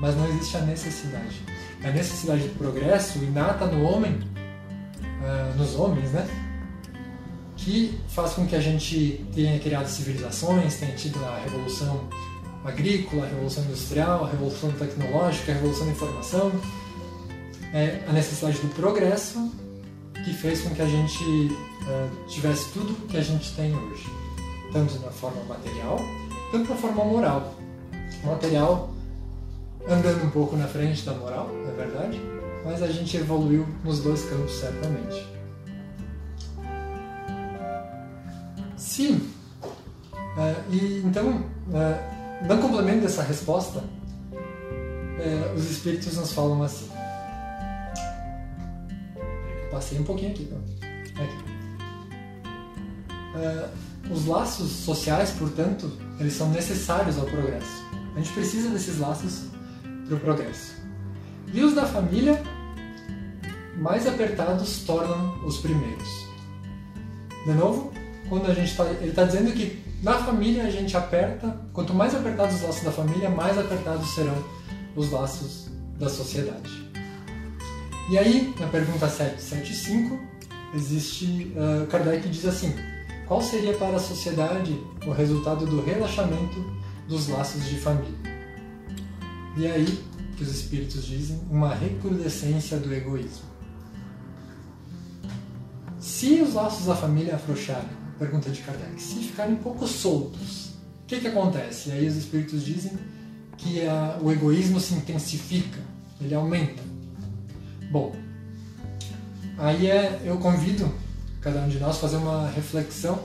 mas 0.00 0.16
não 0.16 0.28
existe 0.28 0.56
a 0.56 0.60
necessidade. 0.60 1.42
A 1.82 1.90
necessidade 1.90 2.42
do 2.42 2.58
progresso 2.58 3.18
inata 3.18 3.66
no 3.66 3.84
homem, 3.84 4.18
ah, 5.22 5.52
nos 5.56 5.74
homens, 5.76 6.12
né? 6.12 6.26
Que 7.56 7.98
faz 8.08 8.32
com 8.32 8.46
que 8.46 8.56
a 8.56 8.60
gente 8.60 9.24
tenha 9.34 9.58
criado 9.58 9.86
civilizações, 9.86 10.76
tenha 10.76 10.94
tido 10.94 11.22
a 11.24 11.38
revolução 11.44 12.08
agrícola, 12.64 13.24
a 13.24 13.28
revolução 13.28 13.64
industrial, 13.64 14.24
a 14.24 14.30
revolução 14.30 14.72
tecnológica, 14.72 15.52
a 15.52 15.54
revolução 15.54 15.86
da 15.86 15.92
informação. 15.92 16.52
É 17.72 18.04
a 18.08 18.12
necessidade 18.12 18.58
do 18.58 18.68
progresso 18.74 19.50
que 20.24 20.32
fez 20.32 20.62
com 20.62 20.70
que 20.70 20.80
a 20.80 20.86
gente 20.86 21.56
ah, 21.86 22.08
tivesse 22.26 22.72
tudo 22.72 22.94
que 23.06 23.16
a 23.16 23.22
gente 23.22 23.54
tem 23.54 23.74
hoje, 23.74 24.06
tanto 24.72 24.98
na 25.00 25.10
forma 25.10 25.42
material, 25.44 25.98
tanto 26.50 26.70
na 26.70 26.76
forma 26.76 27.04
moral. 27.04 27.54
O 28.22 28.26
material 28.28 28.90
andando 29.86 30.24
um 30.24 30.30
pouco 30.30 30.56
na 30.56 30.66
frente 30.66 31.04
da 31.04 31.12
moral, 31.12 31.50
é 31.68 31.72
verdade, 31.72 32.20
mas 32.64 32.82
a 32.82 32.88
gente 32.88 33.16
evoluiu 33.16 33.66
nos 33.84 34.00
dois 34.00 34.24
campos 34.24 34.52
certamente. 34.52 35.26
Sim. 38.76 39.30
Ah, 40.36 40.54
e 40.70 41.02
então, 41.04 41.44
dando 42.48 42.62
complemento 42.62 43.02
dessa 43.02 43.22
resposta, 43.22 43.84
eh, 45.18 45.52
os 45.54 45.70
espíritos 45.70 46.16
nos 46.16 46.32
falam 46.32 46.62
assim. 46.62 46.88
Passei 49.74 49.98
um 49.98 50.04
pouquinho 50.04 50.30
aqui, 50.30 50.44
tá? 50.44 50.56
Aqui. 51.20 51.34
Ah, 53.34 53.68
os 54.08 54.24
laços 54.26 54.70
sociais, 54.70 55.32
portanto, 55.32 55.90
eles 56.20 56.34
são 56.34 56.48
necessários 56.50 57.18
ao 57.18 57.24
progresso. 57.24 57.84
A 58.14 58.20
gente 58.20 58.32
precisa 58.32 58.68
desses 58.68 59.00
laços 59.00 59.46
para 60.06 60.14
o 60.14 60.20
progresso. 60.20 60.76
E 61.52 61.60
os 61.60 61.74
da 61.74 61.84
família, 61.86 62.40
mais 63.76 64.06
apertados 64.06 64.84
tornam 64.84 65.44
os 65.44 65.58
primeiros. 65.58 66.08
De 67.44 67.52
novo, 67.54 67.92
quando 68.28 68.48
a 68.48 68.54
gente 68.54 68.76
tá, 68.76 68.84
ele 68.84 69.10
está 69.10 69.24
dizendo 69.24 69.52
que 69.52 69.82
na 70.04 70.22
família 70.22 70.62
a 70.62 70.70
gente 70.70 70.96
aperta, 70.96 71.60
quanto 71.72 71.92
mais 71.92 72.14
apertados 72.14 72.54
os 72.54 72.62
laços 72.62 72.84
da 72.84 72.92
família, 72.92 73.28
mais 73.28 73.58
apertados 73.58 74.14
serão 74.14 74.36
os 74.94 75.10
laços 75.10 75.68
da 75.98 76.08
sociedade. 76.08 76.83
E 78.10 78.18
aí, 78.18 78.54
na 78.60 78.66
pergunta 78.66 79.08
775, 79.08 80.18
existe, 80.74 81.54
uh, 81.56 81.86
Kardec 81.86 82.28
diz 82.28 82.44
assim, 82.44 82.74
qual 83.26 83.40
seria 83.40 83.72
para 83.74 83.96
a 83.96 83.98
sociedade 83.98 84.78
o 85.06 85.10
resultado 85.10 85.64
do 85.64 85.82
relaxamento 85.82 86.62
dos 87.08 87.28
laços 87.28 87.64
de 87.64 87.76
família? 87.76 88.12
E 89.56 89.66
aí, 89.66 90.04
que 90.36 90.42
os 90.42 90.50
espíritos 90.50 91.06
dizem, 91.06 91.40
uma 91.50 91.74
recrudescência 91.74 92.76
do 92.76 92.92
egoísmo. 92.92 93.54
Se 95.98 96.42
os 96.42 96.52
laços 96.52 96.84
da 96.84 96.94
família 96.94 97.36
afrouxarem, 97.36 97.88
pergunta 98.18 98.50
de 98.50 98.60
Kardec, 98.60 99.00
se 99.00 99.14
ficarem 99.20 99.54
um 99.54 99.62
pouco 99.62 99.86
soltos, 99.86 100.74
o 101.04 101.06
que, 101.06 101.20
que 101.20 101.28
acontece? 101.28 101.88
E 101.88 101.92
aí 101.92 102.06
os 102.06 102.16
espíritos 102.16 102.62
dizem 102.62 102.92
que 103.56 103.86
a, 103.86 104.18
o 104.20 104.30
egoísmo 104.30 104.78
se 104.78 104.92
intensifica, 104.92 105.80
ele 106.20 106.34
aumenta. 106.34 106.93
Bom, 107.94 108.12
aí 109.56 109.88
é, 109.88 110.20
eu 110.24 110.36
convido 110.38 110.92
cada 111.40 111.60
um 111.60 111.68
de 111.68 111.78
nós 111.78 111.94
a 111.94 112.00
fazer 112.00 112.16
uma 112.16 112.50
reflexão 112.50 113.22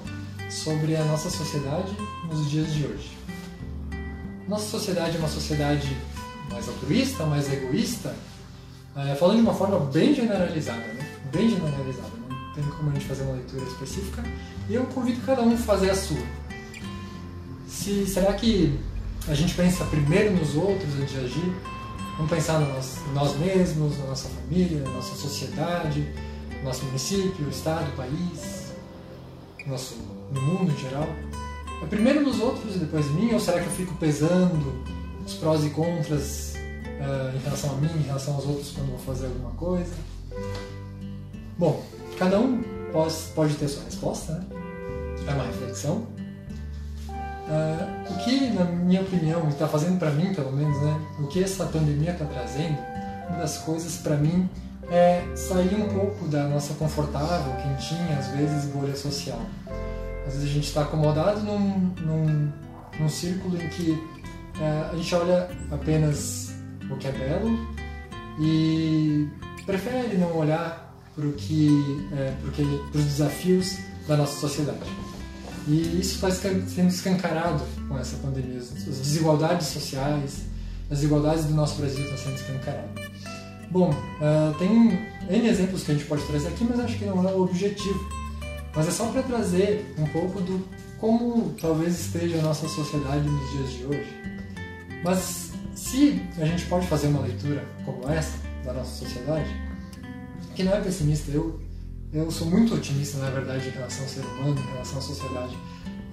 sobre 0.47 0.95
a 0.95 1.03
nossa 1.05 1.27
sociedade 1.27 1.91
nos 2.31 2.47
dias 2.51 2.71
de 2.71 2.85
hoje. 2.85 3.17
Nossa 4.47 4.69
sociedade 4.69 5.15
é 5.15 5.19
uma 5.19 5.27
sociedade 5.27 5.97
mais 6.51 6.67
altruísta, 6.67 7.25
mais 7.25 7.51
egoísta, 7.51 8.13
é, 8.95 9.15
falando 9.15 9.37
de 9.37 9.41
uma 9.41 9.55
forma 9.55 9.79
bem 9.87 10.13
generalizada, 10.13 10.77
né? 10.77 11.17
bem 11.33 11.49
generalizada, 11.49 12.11
não 12.29 12.53
tem 12.53 12.63
como 12.65 12.91
a 12.91 12.93
gente 12.93 13.05
fazer 13.05 13.23
uma 13.23 13.37
leitura 13.37 13.63
específica, 13.63 14.23
e 14.69 14.75
eu 14.75 14.85
convido 14.85 15.19
cada 15.25 15.41
um 15.41 15.55
a 15.55 15.57
fazer 15.57 15.89
a 15.89 15.95
sua. 15.95 16.21
Se, 17.67 18.05
será 18.05 18.33
que 18.33 18.79
a 19.27 19.33
gente 19.33 19.55
pensa 19.55 19.83
primeiro 19.85 20.31
nos 20.35 20.55
outros 20.55 20.93
antes 20.93 21.11
de 21.11 21.17
agir? 21.21 21.78
Vamos 22.19 22.33
pensar 22.33 22.59
nós, 22.59 22.97
nós 23.13 23.37
mesmos, 23.37 23.97
na 23.97 24.07
nossa 24.07 24.27
família, 24.27 24.81
na 24.81 24.89
nossa 24.89 25.15
sociedade, 25.15 26.05
no 26.57 26.65
nosso 26.65 26.83
município, 26.83 27.47
estado, 27.47 27.89
país, 27.95 28.73
nosso, 29.65 29.95
no 30.29 30.41
mundo 30.41 30.69
em 30.69 30.77
geral. 30.77 31.07
É 31.81 31.85
primeiro 31.85 32.19
nos 32.21 32.41
outros 32.41 32.75
e 32.75 32.79
depois 32.79 33.05
em 33.05 33.13
mim? 33.13 33.33
Ou 33.33 33.39
será 33.39 33.61
que 33.61 33.67
eu 33.67 33.71
fico 33.71 33.95
pesando 33.95 34.83
os 35.25 35.35
prós 35.35 35.63
e 35.63 35.69
contras 35.69 36.55
uh, 36.57 37.37
em 37.37 37.39
relação 37.39 37.71
a 37.71 37.75
mim, 37.75 37.89
em 37.95 38.03
relação 38.03 38.35
aos 38.35 38.45
outros 38.45 38.71
quando 38.71 38.89
vou 38.89 38.99
fazer 38.99 39.27
alguma 39.27 39.51
coisa? 39.51 39.95
Bom, 41.57 41.81
cada 42.17 42.37
um 42.37 42.61
pode, 42.91 43.15
pode 43.33 43.55
ter 43.55 43.69
sua 43.69 43.85
resposta, 43.85 44.33
né? 44.33 44.45
É 45.25 45.31
uma 45.31 45.45
reflexão. 45.45 46.05
Uh, 47.49 48.13
o 48.13 48.17
que, 48.23 48.51
na 48.51 48.63
minha 48.63 49.01
opinião, 49.01 49.49
está 49.49 49.67
fazendo 49.67 49.97
para 49.97 50.11
mim, 50.11 50.33
pelo 50.35 50.51
menos, 50.51 50.79
né? 50.83 50.99
O 51.19 51.25
que 51.27 51.43
essa 51.43 51.65
pandemia 51.65 52.11
está 52.11 52.25
trazendo, 52.25 52.77
uma 53.27 53.39
das 53.39 53.57
coisas 53.57 53.97
para 53.97 54.15
mim 54.17 54.47
é 54.91 55.23
sair 55.35 55.73
um 55.75 55.89
pouco 55.89 56.27
da 56.27 56.47
nossa 56.47 56.75
confortável, 56.75 57.51
quentinha, 57.55 58.17
às 58.19 58.27
vezes, 58.27 58.65
bolha 58.65 58.95
social. 58.95 59.41
Às 60.27 60.33
vezes 60.35 60.49
a 60.49 60.53
gente 60.53 60.67
está 60.67 60.81
acomodado 60.83 61.41
num, 61.41 61.91
num, 62.01 62.51
num, 62.99 63.09
círculo 63.09 63.59
em 63.59 63.67
que 63.69 63.91
uh, 63.91 64.91
a 64.91 64.95
gente 64.95 65.15
olha 65.15 65.49
apenas 65.71 66.53
o 66.89 66.97
que 66.97 67.07
é 67.07 67.11
belo 67.11 67.49
e 68.39 69.27
prefere 69.65 70.17
não 70.17 70.37
olhar 70.37 70.95
para 71.15 71.29
que, 71.31 72.07
é, 72.13 72.33
os 72.93 73.03
desafios 73.03 73.77
da 74.07 74.15
nossa 74.15 74.39
sociedade. 74.39 75.08
E 75.67 75.99
isso 75.99 76.15
está 76.15 76.31
sendo 76.31 76.89
escancarado 76.89 77.63
com 77.87 77.97
essa 77.97 78.15
pandemia. 78.17 78.57
As 78.59 78.69
desigualdades 78.69 79.67
sociais, 79.67 80.45
as 80.89 80.99
desigualdades 80.99 81.45
do 81.45 81.53
nosso 81.53 81.75
Brasil 81.75 82.03
estão 82.03 82.17
sendo 82.17 82.35
escancaradas. 82.35 83.09
Bom, 83.71 83.91
uh, 83.91 84.57
tem 84.57 84.97
N 85.29 85.47
exemplos 85.47 85.83
que 85.83 85.91
a 85.91 85.93
gente 85.93 86.05
pode 86.05 86.23
trazer 86.23 86.47
aqui, 86.47 86.63
mas 86.63 86.79
acho 86.79 86.97
que 86.97 87.05
não 87.05 87.27
é 87.27 87.31
o 87.31 87.41
objetivo. 87.43 88.09
Mas 88.75 88.87
é 88.87 88.91
só 88.91 89.07
para 89.07 89.21
trazer 89.21 89.93
um 89.97 90.05
pouco 90.07 90.41
do 90.41 90.65
como 90.99 91.53
talvez 91.59 91.99
esteja 91.99 92.39
a 92.39 92.41
nossa 92.41 92.67
sociedade 92.67 93.27
nos 93.27 93.51
dias 93.51 93.71
de 93.71 93.85
hoje. 93.85 94.21
Mas 95.03 95.51
se 95.75 96.21
a 96.37 96.45
gente 96.45 96.65
pode 96.65 96.87
fazer 96.87 97.07
uma 97.07 97.21
leitura 97.21 97.63
como 97.85 98.09
essa 98.09 98.37
da 98.65 98.73
nossa 98.73 99.05
sociedade, 99.05 99.49
que 100.55 100.63
não 100.63 100.73
é 100.73 100.81
pessimista, 100.81 101.31
eu 101.31 101.59
eu 102.11 102.31
sou 102.31 102.47
muito 102.47 102.73
otimista, 102.73 103.19
na 103.19 103.29
verdade, 103.29 103.67
em 103.67 103.71
relação 103.71 104.03
ao 104.03 104.09
ser 104.09 104.21
humano, 104.21 104.59
em 104.59 104.71
relação 104.71 104.97
à 104.97 105.01
sociedade. 105.01 105.57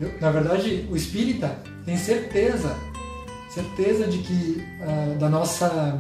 Eu, 0.01 0.13
na 0.21 0.31
verdade, 0.31 0.87
o 0.91 0.97
espírita 0.97 1.59
tem 1.85 1.97
certeza, 1.97 2.77
certeza 3.49 4.07
de 4.07 4.19
que 4.19 4.65
uh, 4.81 5.19
da 5.19 5.29
nossa, 5.29 5.99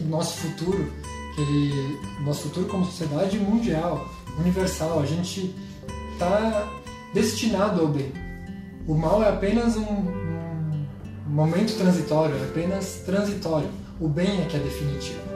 do 0.00 0.08
nosso 0.08 0.38
futuro, 0.38 0.92
que 1.34 1.40
ele, 1.40 1.98
nosso 2.24 2.42
futuro 2.42 2.66
como 2.66 2.84
sociedade 2.84 3.38
mundial, 3.38 4.08
universal, 4.38 5.00
a 5.00 5.06
gente 5.06 5.54
está 6.12 6.68
destinado 7.14 7.80
ao 7.80 7.88
bem. 7.88 8.12
O 8.88 8.94
mal 8.94 9.22
é 9.22 9.28
apenas 9.28 9.76
um, 9.76 9.82
um 9.82 10.86
momento 11.28 11.76
transitório, 11.76 12.34
é 12.34 12.44
apenas 12.44 13.02
transitório. 13.06 13.68
O 14.00 14.08
bem 14.08 14.42
é 14.42 14.46
que 14.46 14.56
é 14.56 14.60
definitivo. 14.60 15.31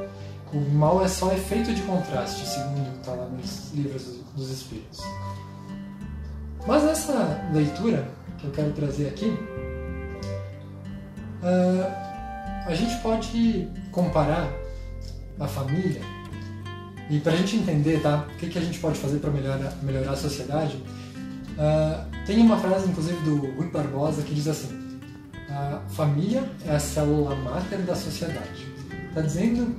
O 0.52 0.60
mal 0.60 1.04
é 1.04 1.08
só 1.08 1.32
efeito 1.32 1.74
de 1.74 1.82
contraste, 1.82 2.46
segundo 2.46 2.98
está 2.98 3.12
lá 3.12 3.26
nos 3.26 3.72
livros 3.72 4.20
dos 4.34 4.50
Espíritos. 4.50 5.00
Mas 6.66 6.82
nessa 6.84 7.48
leitura 7.52 8.08
que 8.38 8.46
eu 8.46 8.50
quero 8.52 8.72
trazer 8.72 9.08
aqui, 9.08 9.36
uh, 11.42 12.66
a 12.66 12.74
gente 12.74 12.96
pode 13.02 13.68
comparar 13.92 14.48
a 15.38 15.46
família 15.46 16.00
e 17.08 17.20
para 17.20 17.32
a 17.32 17.36
gente 17.36 17.56
entender, 17.56 18.00
tá, 18.02 18.26
o 18.28 18.36
que, 18.36 18.48
que 18.48 18.58
a 18.58 18.62
gente 18.62 18.78
pode 18.80 18.98
fazer 18.98 19.18
para 19.18 19.30
melhorar, 19.30 19.72
melhorar 19.82 20.12
a 20.12 20.16
sociedade, 20.16 20.76
uh, 20.76 22.24
tem 22.26 22.40
uma 22.40 22.56
frase, 22.56 22.88
inclusive, 22.88 23.18
do 23.22 23.36
Rui 23.52 23.68
Barbosa 23.68 24.22
que 24.22 24.34
diz 24.34 24.48
assim: 24.48 24.98
a 25.48 25.80
família 25.90 26.42
é 26.66 26.74
a 26.74 26.80
célula 26.80 27.36
máter 27.36 27.78
da 27.82 27.94
sociedade. 27.94 28.66
Está 29.08 29.20
dizendo 29.20 29.76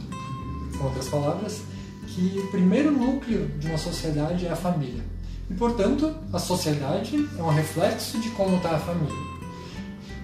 com 0.77 0.85
outras 0.85 1.07
palavras, 1.07 1.61
que 2.07 2.39
o 2.39 2.47
primeiro 2.51 2.91
núcleo 2.91 3.47
de 3.59 3.67
uma 3.67 3.77
sociedade 3.77 4.45
é 4.45 4.51
a 4.51 4.55
família. 4.55 5.03
E, 5.49 5.53
portanto, 5.53 6.13
a 6.33 6.39
sociedade 6.39 7.27
é 7.37 7.41
um 7.41 7.49
reflexo 7.49 8.19
de 8.19 8.29
como 8.31 8.57
está 8.57 8.71
a 8.71 8.79
família. 8.79 9.37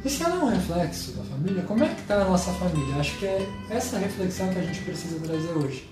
E 0.03 0.09
se 0.09 0.21
ela 0.21 0.35
é 0.35 0.39
um 0.39 0.49
reflexo 0.49 1.13
da 1.13 1.23
família, 1.23 1.63
como 1.63 1.83
é 1.83 1.87
que 1.87 2.01
está 2.01 2.15
a 2.15 2.25
nossa 2.25 2.51
família? 2.53 2.95
Acho 2.95 3.17
que 3.19 3.25
é 3.25 3.47
essa 3.69 3.97
reflexão 3.97 4.49
que 4.49 4.59
a 4.59 4.63
gente 4.63 4.81
precisa 4.81 5.17
trazer 5.19 5.53
hoje. 5.53 5.89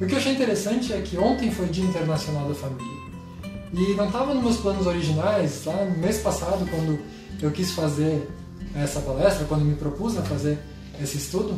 O 0.00 0.06
que 0.06 0.14
eu 0.14 0.18
achei 0.18 0.32
interessante 0.32 0.92
é 0.92 1.00
que 1.00 1.16
ontem 1.16 1.50
foi 1.52 1.66
Dia 1.66 1.84
Internacional 1.84 2.48
da 2.48 2.54
Família. 2.54 3.02
E 3.72 3.94
não 3.94 4.06
estava 4.06 4.34
nos 4.34 4.42
meus 4.42 4.56
planos 4.56 4.86
originais, 4.86 5.64
lá 5.64 5.84
no 5.84 5.96
mês 5.96 6.18
passado, 6.18 6.68
quando 6.68 6.98
eu 7.40 7.50
quis 7.52 7.70
fazer 7.70 8.28
essa 8.74 9.00
palestra, 9.00 9.44
quando 9.46 9.64
me 9.64 9.76
propus 9.76 10.18
a 10.18 10.22
fazer 10.22 10.58
esse 11.00 11.18
estudo, 11.18 11.56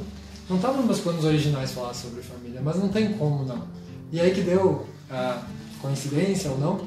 não 0.48 0.56
estava 0.56 0.76
nos 0.76 0.86
meus 0.86 1.00
planos 1.00 1.24
originais 1.24 1.72
falar 1.72 1.94
sobre 1.94 2.22
família, 2.22 2.60
mas 2.62 2.76
não 2.76 2.88
tem 2.88 3.12
como 3.14 3.44
não. 3.44 3.66
E 4.12 4.20
aí 4.20 4.32
que 4.32 4.42
deu 4.42 4.86
a 5.10 5.42
coincidência 5.80 6.50
ou 6.50 6.58
não 6.58 6.86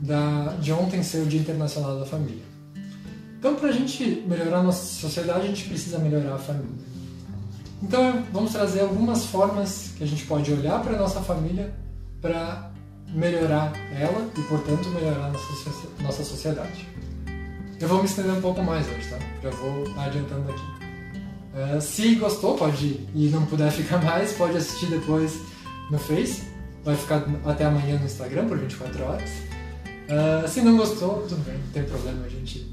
da, 0.00 0.56
de 0.60 0.72
ontem 0.72 1.02
ser 1.02 1.18
o 1.18 1.26
Dia 1.26 1.40
Internacional 1.40 1.98
da 1.98 2.06
Família. 2.06 2.44
Então, 3.38 3.54
para 3.54 3.68
a 3.68 3.72
gente 3.72 4.24
melhorar 4.26 4.58
a 4.58 4.62
nossa 4.62 4.84
sociedade, 5.00 5.40
a 5.40 5.46
gente 5.46 5.64
precisa 5.64 5.98
melhorar 5.98 6.34
a 6.34 6.38
família. 6.38 6.84
Então, 7.82 8.24
vamos 8.32 8.52
trazer 8.52 8.80
algumas 8.80 9.26
formas 9.26 9.92
que 9.96 10.02
a 10.02 10.06
gente 10.06 10.24
pode 10.24 10.52
olhar 10.52 10.82
para 10.82 10.96
a 10.96 10.98
nossa 10.98 11.20
família 11.20 11.72
para 12.20 12.70
melhorar 13.08 13.72
ela 13.94 14.28
e, 14.36 14.42
portanto, 14.42 14.88
melhorar 14.88 15.30
nossa, 15.30 15.70
nossa 16.02 16.24
sociedade. 16.24 16.88
Eu 17.78 17.88
vou 17.88 17.98
me 17.98 18.06
estender 18.06 18.32
um 18.32 18.40
pouco 18.40 18.62
mais 18.62 18.86
hoje, 18.88 19.08
tá? 19.10 19.18
Já 19.42 19.50
vou 19.50 19.84
adiantando 20.00 20.50
aqui. 20.50 20.75
Uh, 21.56 21.80
se 21.80 22.16
gostou, 22.16 22.54
pode 22.54 22.84
ir. 22.84 23.08
E 23.14 23.28
não 23.28 23.46
puder 23.46 23.72
ficar 23.72 24.02
mais, 24.04 24.32
pode 24.34 24.58
assistir 24.58 24.86
depois 24.86 25.40
no 25.90 25.98
Face. 25.98 26.42
Vai 26.84 26.94
ficar 26.94 27.24
até 27.46 27.64
amanhã 27.64 27.98
no 27.98 28.04
Instagram 28.04 28.46
por 28.46 28.58
24 28.58 29.04
horas. 29.04 29.30
Uh, 30.06 30.46
se 30.46 30.60
não 30.60 30.76
gostou, 30.76 31.26
tudo 31.26 31.42
bem, 31.44 31.54
não 31.58 31.72
tem 31.72 31.82
problema, 31.82 32.24
a 32.24 32.28
gente, 32.28 32.72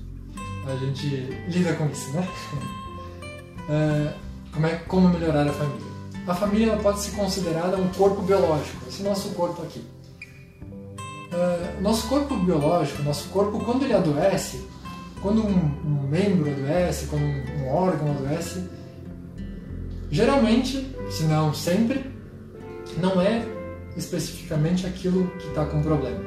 a 0.67 0.75
gente 0.75 1.07
lida 1.47 1.73
com 1.73 1.87
isso, 1.87 2.11
né? 2.11 2.27
Uh, 3.69 4.13
como, 4.53 4.67
é, 4.67 4.75
como 4.87 5.09
melhorar 5.09 5.47
a 5.47 5.53
família? 5.53 5.93
A 6.27 6.35
família 6.35 6.73
ela 6.73 6.81
pode 6.81 6.99
ser 6.99 7.11
considerada 7.15 7.75
um 7.77 7.87
corpo 7.89 8.21
biológico, 8.21 8.85
esse 8.87 9.01
nosso 9.01 9.29
corpo 9.29 9.63
aqui. 9.63 9.83
Uh, 11.31 11.81
nosso 11.81 12.07
corpo 12.07 12.35
biológico, 12.35 13.01
nosso 13.01 13.29
corpo, 13.29 13.59
quando 13.65 13.83
ele 13.83 13.93
adoece, 13.93 14.63
quando 15.23 15.41
um, 15.41 15.55
um 15.85 16.07
membro 16.07 16.51
adoece, 16.51 17.07
quando 17.07 17.23
um, 17.23 17.63
um 17.63 17.69
órgão 17.69 18.11
adoece, 18.11 18.69
geralmente, 20.11 20.93
se 21.09 21.23
não 21.23 21.53
sempre, 21.53 22.05
não 22.97 23.19
é 23.21 23.41
especificamente 23.95 24.85
aquilo 24.85 25.25
que 25.37 25.47
está 25.47 25.65
com 25.65 25.81
problema. 25.81 26.19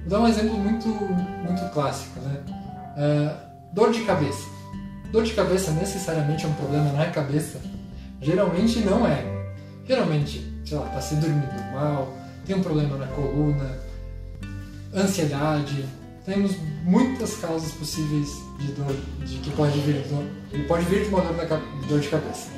Vou 0.00 0.08
dar 0.08 0.20
um 0.20 0.28
exemplo 0.28 0.56
muito, 0.58 0.88
muito 0.88 1.72
clássico, 1.74 2.18
né? 2.20 2.42
Uh, 2.96 3.74
dor 3.74 3.92
de 3.92 4.00
cabeça. 4.00 4.48
Dor 5.12 5.24
de 5.24 5.34
cabeça 5.34 5.70
necessariamente 5.72 6.46
é 6.46 6.48
um 6.48 6.54
problema 6.54 6.92
na 6.92 7.06
cabeça? 7.10 7.60
Geralmente 8.22 8.78
não 8.80 9.06
é. 9.06 9.22
Geralmente, 9.86 10.42
sei 10.64 10.78
lá, 10.78 10.86
está 10.86 11.02
se 11.02 11.16
dormindo 11.16 11.72
mal, 11.74 12.16
tem 12.46 12.56
um 12.56 12.62
problema 12.62 12.96
na 12.96 13.06
coluna, 13.08 13.78
ansiedade, 14.94 15.84
temos 16.24 16.56
muitas 16.90 17.36
causas 17.36 17.70
possíveis 17.72 18.42
de 18.58 18.72
dor, 18.72 18.96
de 19.24 19.38
que 19.38 19.50
pode 19.50 19.78
vir 19.80 20.02
dor, 20.08 20.24
pode 20.66 20.84
vir 20.86 21.04
de 21.04 21.08
uma 21.08 21.20
dor, 21.20 21.36
na, 21.36 21.44
dor 21.86 22.00
de 22.00 22.08
cabeça. 22.08 22.48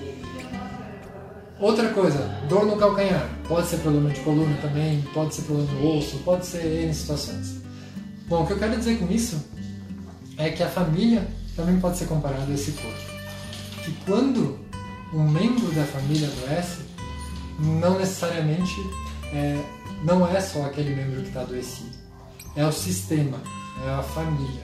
Outra 1.60 1.90
coisa, 1.90 2.18
dor 2.48 2.64
no 2.66 2.76
calcanhar. 2.76 3.28
Pode 3.46 3.68
ser 3.68 3.76
problema 3.78 4.10
de 4.10 4.20
coluna 4.20 4.56
também, 4.62 5.02
pode 5.12 5.34
ser 5.34 5.42
problema 5.42 5.70
no 5.72 5.98
osso, 5.98 6.18
pode 6.24 6.46
ser 6.46 6.64
N 6.64 6.94
situações. 6.94 7.62
Bom, 8.26 8.42
o 8.42 8.46
que 8.46 8.54
eu 8.54 8.58
quero 8.58 8.76
dizer 8.76 8.98
com 8.98 9.12
isso 9.12 9.44
é 10.38 10.48
que 10.48 10.62
a 10.62 10.68
família 10.68 11.28
também 11.54 11.78
pode 11.78 11.98
ser 11.98 12.06
comparada 12.06 12.50
a 12.50 12.54
esse 12.54 12.72
corpo. 12.72 13.12
Que 13.84 13.92
quando 14.06 14.58
um 15.12 15.28
membro 15.28 15.70
da 15.72 15.84
família 15.84 16.28
adoece, 16.28 16.78
não 17.60 17.98
necessariamente 17.98 18.74
é, 19.32 19.62
não 20.02 20.26
é 20.26 20.40
só 20.40 20.64
aquele 20.64 20.94
membro 20.94 21.20
que 21.20 21.28
está 21.28 21.42
adoecido 21.42 22.02
é 22.54 22.66
o 22.66 22.72
sistema, 22.72 23.38
é 23.86 23.90
a 23.90 24.02
família. 24.02 24.62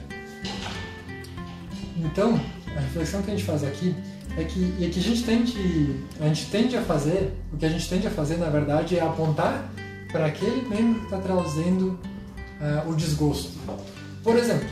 Então, 1.97 2.39
a 2.75 2.79
reflexão 2.79 3.21
que 3.21 3.31
a 3.31 3.35
gente 3.35 3.45
faz 3.45 3.63
aqui 3.63 3.95
é 4.37 4.43
que, 4.43 4.73
é 4.79 4.89
que 4.89 4.99
a, 4.99 5.03
gente 5.03 5.23
tende, 5.23 6.05
a 6.19 6.27
gente 6.27 6.45
tende 6.49 6.77
a 6.77 6.81
fazer, 6.81 7.33
o 7.51 7.57
que 7.57 7.65
a 7.65 7.69
gente 7.69 7.89
tende 7.89 8.07
a 8.07 8.11
fazer, 8.11 8.37
na 8.37 8.49
verdade, 8.49 8.97
é 8.97 9.01
apontar 9.01 9.69
para 10.11 10.27
aquele 10.27 10.67
membro 10.67 10.99
que 10.99 11.05
está 11.05 11.17
trazendo 11.17 11.99
uh, 12.61 12.89
o 12.89 12.95
desgosto. 12.95 13.51
Por 14.23 14.37
exemplo, 14.37 14.67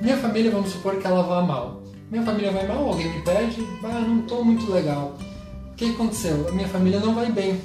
minha 0.00 0.16
família, 0.16 0.50
vamos 0.50 0.70
supor 0.70 0.96
que 0.96 1.06
ela 1.06 1.22
vá 1.22 1.42
mal. 1.42 1.82
Minha 2.10 2.24
família 2.24 2.50
vai 2.50 2.66
mal, 2.66 2.88
alguém 2.88 3.08
me 3.08 3.22
pede, 3.22 3.66
ah, 3.84 4.00
não 4.00 4.20
estou 4.20 4.44
muito 4.44 4.70
legal. 4.70 5.16
O 5.70 5.74
que 5.74 5.90
aconteceu? 5.90 6.48
A 6.48 6.52
minha 6.52 6.68
família 6.68 7.00
não 7.00 7.14
vai 7.14 7.30
bem. 7.30 7.60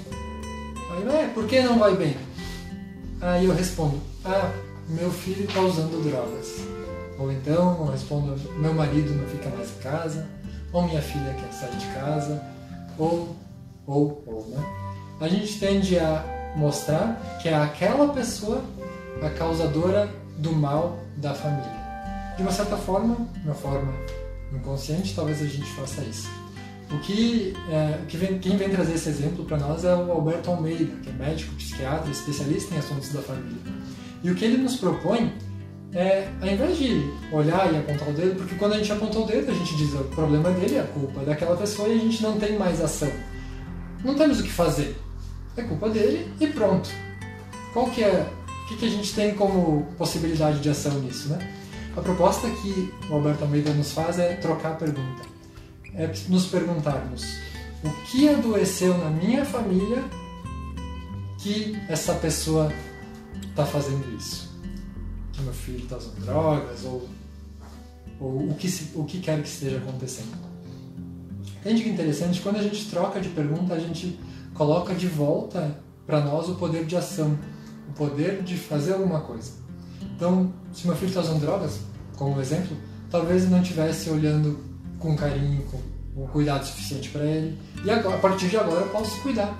Aí, 0.92 1.24
é, 1.24 1.28
por 1.34 1.48
que 1.48 1.62
não 1.62 1.80
vai 1.80 1.96
bem? 1.96 2.16
Aí 3.22 3.46
eu 3.46 3.54
respondo, 3.54 4.00
ah, 4.24 4.52
meu 4.88 5.12
filho 5.12 5.46
está 5.46 5.60
usando 5.62 6.04
drogas. 6.04 6.56
Ou 7.18 7.32
então 7.32 7.78
eu 7.80 7.92
respondo, 7.92 8.36
meu 8.60 8.74
marido 8.74 9.14
não 9.16 9.28
fica 9.28 9.50
mais 9.50 9.70
em 9.72 9.82
casa, 9.82 10.28
ou 10.72 10.84
minha 10.84 11.02
filha 11.02 11.34
quer 11.34 11.52
sair 11.52 11.76
de 11.78 11.88
casa, 11.88 12.44
ou, 12.98 13.36
ou, 13.88 14.24
ou, 14.26 14.46
né? 14.50 14.64
A 15.20 15.28
gente 15.28 15.60
tende 15.60 15.98
a 15.98 16.24
mostrar 16.56 17.20
que 17.42 17.50
é 17.50 17.56
aquela 17.56 18.14
pessoa 18.14 18.64
a 19.24 19.30
causadora 19.32 20.08
do 20.38 20.52
mal 20.54 21.00
da 21.18 21.34
família. 21.34 21.88
De 22.36 22.44
uma 22.44 22.52
certa 22.52 22.78
forma, 22.78 23.16
de 23.34 23.46
uma 23.46 23.56
forma 23.56 23.92
inconsciente, 24.54 25.16
talvez 25.16 25.42
a 25.42 25.46
gente 25.46 25.66
faça 25.72 26.02
isso. 26.02 26.30
O 26.92 27.00
que, 27.00 27.54
é, 27.70 28.00
que 28.08 28.16
vem, 28.16 28.40
quem 28.40 28.56
vem 28.56 28.70
trazer 28.70 28.94
esse 28.94 29.10
exemplo 29.10 29.44
para 29.44 29.58
nós 29.58 29.84
é 29.84 29.94
o 29.94 30.12
Alberto 30.12 30.50
Almeida, 30.50 30.94
que 31.04 31.10
é 31.10 31.14
médico, 31.14 31.54
psiquiatra, 31.56 32.10
especialista 32.10 32.74
em 32.74 32.78
assuntos 32.78 33.10
da 33.10 33.22
família. 33.22 33.58
E 34.24 34.32
o 34.32 34.36
que 34.36 34.46
ele 34.46 34.58
nos 34.58 34.78
propõe 34.78 35.34
é, 35.94 36.30
ao 36.42 36.48
invés 36.48 36.78
de 36.78 37.10
olhar 37.32 37.74
e 37.74 37.78
apontar 37.78 38.10
o 38.10 38.14
dedo, 38.14 38.36
porque 38.36 38.56
quando 38.56 38.74
a 38.74 38.78
gente 38.78 38.92
aponta 38.92 39.20
o 39.20 39.26
dedo, 39.26 39.52
a 39.52 39.54
gente 39.54 39.76
diz 39.76 39.94
o 39.94 40.04
problema 40.06 40.52
dele, 40.52 40.76
é 40.76 40.82
a 40.82 40.84
culpa 40.84 41.22
daquela 41.22 41.56
pessoa 41.56 41.88
e 41.88 41.94
a 41.94 41.98
gente 41.98 42.22
não 42.22 42.38
tem 42.38 42.58
mais 42.58 42.82
ação. 42.82 43.12
Não 44.04 44.16
temos 44.16 44.40
o 44.40 44.44
que 44.44 44.52
fazer. 44.52 44.96
É 45.56 45.64
culpa 45.64 45.90
dele 45.90 46.32
e 46.40 46.48
pronto. 46.48 46.90
Qual 47.74 47.90
que 47.90 48.04
é, 48.04 48.28
o 48.64 48.68
que, 48.68 48.78
que 48.78 48.86
a 48.86 48.90
gente 48.90 49.14
tem 49.14 49.34
como 49.34 49.88
possibilidade 49.98 50.60
de 50.60 50.70
ação 50.70 51.00
nisso, 51.00 51.30
né? 51.30 51.40
A 51.96 52.02
proposta 52.02 52.48
que 52.50 52.94
o 53.10 53.16
Alberto 53.16 53.44
Almeida 53.44 53.72
nos 53.74 53.92
faz 53.92 54.20
é 54.20 54.36
trocar 54.36 54.74
a 54.74 54.76
pergunta. 54.76 55.37
É 55.98 56.08
nos 56.30 56.46
perguntarmos 56.46 57.26
o 57.84 57.90
que 58.06 58.30
adoeceu 58.30 58.96
na 58.98 59.10
minha 59.10 59.44
família 59.44 60.04
que 61.40 61.76
essa 61.90 62.14
pessoa 62.14 62.72
está 63.50 63.66
fazendo 63.66 64.16
isso. 64.16 64.56
Que 65.34 65.42
meu 65.42 65.54
filho 65.54 65.84
está 65.84 65.98
usando 65.98 66.20
drogas 66.24 66.86
ou, 66.86 67.10
ou 68.20 68.50
o, 68.52 68.56
que 68.56 68.70
se, 68.70 68.92
o 68.96 69.04
que 69.06 69.20
quer 69.20 69.42
que 69.42 69.48
esteja 69.48 69.78
acontecendo. 69.78 70.38
Entende 71.60 71.84
que 71.84 71.90
interessante? 71.90 72.42
Quando 72.42 72.58
a 72.58 72.62
gente 72.62 72.90
troca 72.90 73.20
de 73.20 73.30
pergunta, 73.30 73.74
a 73.74 73.80
gente 73.80 74.20
coloca 74.54 74.94
de 74.94 75.08
volta 75.08 75.80
para 76.06 76.22
nós 76.22 76.48
o 76.48 76.56
poder 76.56 76.86
de 76.86 76.96
ação, 76.96 77.38
o 77.90 77.94
poder 77.94 78.44
de 78.44 78.56
fazer 78.56 78.94
alguma 78.94 79.22
coisa. 79.22 79.52
Então, 80.16 80.54
se 80.72 80.86
meu 80.86 80.96
filho 80.96 81.10
está 81.10 81.22
usando 81.22 81.42
drogas, 81.42 81.80
como 82.16 82.40
exemplo, 82.40 82.78
talvez 83.10 83.50
não 83.50 83.62
estivesse 83.62 84.10
olhando 84.10 84.60
com 85.00 85.16
carinho, 85.16 85.64
com, 85.64 85.80
com 86.16 86.28
cuidado 86.28 86.66
suficiente 86.66 87.10
para 87.10 87.24
ele. 87.24 87.58
E 87.84 87.90
agora, 87.90 88.16
a 88.16 88.20
partir 88.20 88.48
de 88.48 88.58
agora 88.58 88.82
eu 88.82 88.90
posso 88.90 89.20
cuidar. 89.22 89.58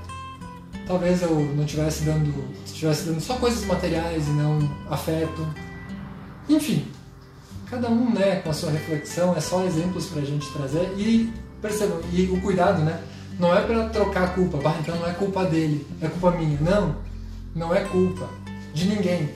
Talvez 0.86 1.22
eu 1.22 1.36
não 1.56 1.64
estivesse 1.64 2.04
dando, 2.04 2.34
estivesse 2.66 3.06
dando 3.06 3.20
só 3.20 3.36
coisas 3.36 3.66
materiais 3.66 4.28
e 4.28 4.32
não 4.32 4.60
afeto. 4.90 5.48
Enfim, 6.48 6.86
cada 7.70 7.90
um, 7.90 8.14
né, 8.14 8.38
com 8.38 8.50
a 8.50 8.54
sua 8.54 8.72
reflexão, 8.72 9.36
é 9.36 9.42
só 9.42 9.64
exemplos 9.66 10.06
para 10.08 10.22
a 10.22 10.26
gente 10.26 10.50
trazer 10.54 10.94
e 10.98 11.32
percebam 11.62 12.00
e 12.14 12.24
o 12.26 12.42
cuidado, 12.42 12.82
né? 12.84 13.02
Não 13.38 13.56
é 13.56 13.62
para 13.62 13.90
trocar 13.90 14.24
a 14.24 14.28
culpa, 14.30 14.58
bah, 14.58 14.76
então 14.80 14.96
não 14.96 15.08
é 15.08 15.14
culpa 15.14 15.46
dele, 15.46 15.86
é 16.02 16.08
culpa 16.08 16.32
minha. 16.32 16.58
Não, 16.62 16.96
não 17.54 17.76
é 17.76 17.82
culpa 17.82 18.28
de 18.74 18.86
ninguém 18.86 19.30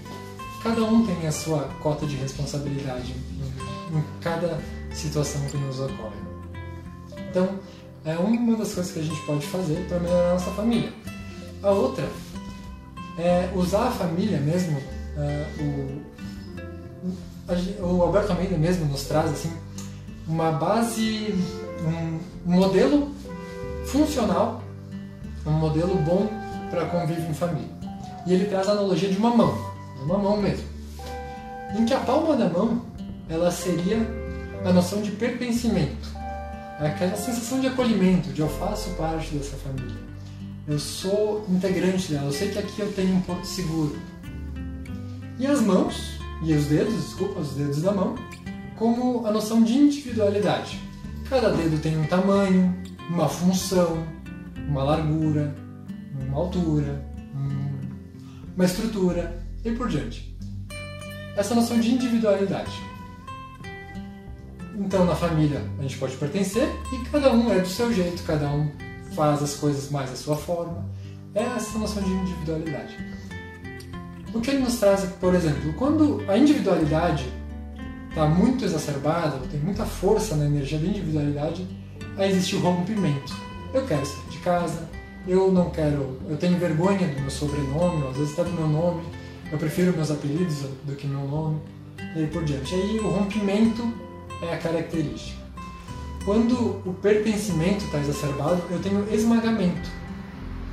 cada 0.63 0.83
um 0.83 1.05
tem 1.05 1.27
a 1.27 1.31
sua 1.31 1.63
cota 1.81 2.05
de 2.05 2.15
responsabilidade 2.15 3.13
em, 3.13 3.97
em 3.97 4.03
cada 4.21 4.59
situação 4.93 5.41
que 5.47 5.57
nos 5.57 5.79
ocorre. 5.79 6.17
Então, 7.29 7.59
é 8.05 8.15
uma 8.15 8.57
das 8.57 8.73
coisas 8.73 8.91
que 8.91 8.99
a 8.99 9.03
gente 9.03 9.21
pode 9.25 9.45
fazer 9.47 9.85
para 9.87 9.99
melhorar 9.99 10.29
a 10.29 10.33
nossa 10.33 10.51
família. 10.51 10.91
A 11.63 11.69
outra 11.71 12.07
é 13.17 13.49
usar 13.55 13.87
a 13.87 13.91
família 13.91 14.39
mesmo. 14.39 14.77
Uh, 15.17 16.01
o, 17.81 17.97
o 17.97 18.01
Alberto 18.03 18.31
Almeida 18.31 18.57
mesmo 18.57 18.85
nos 18.85 19.03
traz 19.03 19.31
assim 19.31 19.51
uma 20.27 20.51
base, 20.51 21.35
um, 21.85 22.19
modelo 22.45 23.11
funcional, 23.85 24.63
um 25.45 25.51
modelo 25.51 25.95
bom 25.95 26.27
para 26.69 26.85
convívio 26.85 27.29
em 27.29 27.33
família. 27.33 27.69
E 28.25 28.33
ele 28.33 28.45
traz 28.45 28.69
a 28.69 28.71
analogia 28.71 29.09
de 29.09 29.17
uma 29.17 29.35
mão 29.35 29.71
uma 30.03 30.17
mão 30.17 30.37
mesmo. 30.37 30.65
Em 31.77 31.85
que 31.85 31.93
a 31.93 31.99
palma 31.99 32.35
da 32.35 32.49
mão, 32.49 32.81
ela 33.29 33.51
seria 33.51 33.97
a 34.65 34.71
noção 34.71 35.01
de 35.01 35.11
pertencimento. 35.11 36.09
É 36.79 36.87
aquela 36.87 37.15
sensação 37.15 37.59
de 37.59 37.67
acolhimento, 37.67 38.29
de 38.29 38.41
eu 38.41 38.49
faço 38.49 38.89
parte 38.91 39.35
dessa 39.35 39.55
família. 39.57 39.95
Eu 40.67 40.79
sou 40.79 41.45
integrante 41.49 42.11
dela, 42.11 42.27
eu 42.27 42.31
sei 42.31 42.49
que 42.49 42.59
aqui 42.59 42.79
eu 42.79 42.91
tenho 42.93 43.15
um 43.15 43.21
ponto 43.21 43.45
seguro. 43.45 43.99
E 45.37 45.45
as 45.47 45.61
mãos, 45.61 46.19
e 46.43 46.53
os 46.53 46.65
dedos, 46.65 46.93
desculpa, 46.93 47.39
os 47.39 47.51
dedos 47.53 47.81
da 47.81 47.91
mão, 47.91 48.15
como 48.77 49.25
a 49.25 49.31
noção 49.31 49.63
de 49.63 49.73
individualidade. 49.73 50.79
Cada 51.29 51.51
dedo 51.51 51.81
tem 51.81 51.97
um 51.97 52.05
tamanho, 52.05 52.75
uma 53.09 53.27
função, 53.27 54.05
uma 54.67 54.83
largura, 54.83 55.55
uma 56.27 56.37
altura, 56.37 57.05
uma 58.55 58.65
estrutura 58.65 59.43
e 59.63 59.71
por 59.71 59.87
diante. 59.87 60.37
Essa 61.35 61.55
noção 61.55 61.79
de 61.79 61.91
individualidade. 61.91 62.90
Então, 64.77 65.05
na 65.05 65.15
família, 65.15 65.61
a 65.79 65.81
gente 65.81 65.97
pode 65.97 66.15
pertencer 66.15 66.67
e 66.93 67.09
cada 67.09 67.31
um 67.31 67.51
é 67.51 67.59
do 67.59 67.67
seu 67.67 67.93
jeito, 67.93 68.23
cada 68.23 68.47
um 68.49 68.71
faz 69.15 69.43
as 69.43 69.55
coisas 69.55 69.89
mais 69.91 70.09
da 70.09 70.15
sua 70.15 70.35
forma. 70.35 70.85
É 71.35 71.43
essa 71.43 71.77
noção 71.77 72.01
de 72.01 72.09
individualidade. 72.09 72.97
O 74.33 74.39
que 74.39 74.51
ele 74.51 74.59
nos 74.59 74.79
traz, 74.79 75.03
por 75.19 75.35
exemplo, 75.35 75.73
quando 75.73 76.23
a 76.27 76.37
individualidade 76.37 77.25
está 78.09 78.25
muito 78.25 78.63
exacerbada, 78.63 79.39
tem 79.49 79.59
muita 79.59 79.85
força 79.85 80.35
na 80.35 80.45
energia 80.45 80.77
da 80.77 80.87
individualidade, 80.87 81.67
aí 82.17 82.31
existe 82.31 82.55
o 82.55 82.59
rompimento. 82.59 83.33
Eu 83.73 83.85
quero 83.85 84.05
sair 84.05 84.29
de 84.29 84.37
casa, 84.39 84.89
eu 85.27 85.51
não 85.51 85.69
quero, 85.69 86.17
eu 86.29 86.37
tenho 86.37 86.57
vergonha 86.57 87.07
do 87.07 87.21
meu 87.21 87.29
sobrenome, 87.29 88.07
às 88.07 88.17
vezes 88.17 88.33
até 88.33 88.49
do 88.49 88.55
meu 88.55 88.67
nome, 88.67 89.03
eu 89.51 89.57
prefiro 89.57 89.93
meus 89.93 90.11
apelidos 90.11 90.65
do 90.83 90.95
que 90.95 91.07
meu 91.07 91.27
nome, 91.27 91.61
e 92.15 92.19
aí 92.19 92.27
por 92.27 92.43
diante. 92.43 92.73
Aí 92.73 92.99
o 92.99 93.09
rompimento 93.09 93.83
é 94.41 94.53
a 94.53 94.57
característica. 94.57 95.41
Quando 96.25 96.81
o 96.85 96.93
pertencimento 97.01 97.85
está 97.85 97.97
exacerbado, 97.97 98.61
eu 98.69 98.79
tenho 98.79 99.07
esmagamento. 99.13 99.89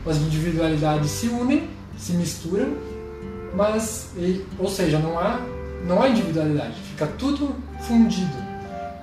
As 0.06 0.16
individualidades 0.18 1.10
se 1.10 1.28
unem, 1.28 1.68
se 1.96 2.12
misturam, 2.12 2.76
mas, 3.54 4.10
ou 4.58 4.68
seja, 4.68 4.98
não 4.98 5.18
há, 5.18 5.40
não 5.86 6.02
há 6.02 6.08
individualidade, 6.08 6.74
fica 6.90 7.06
tudo 7.18 7.54
fundido. 7.80 8.36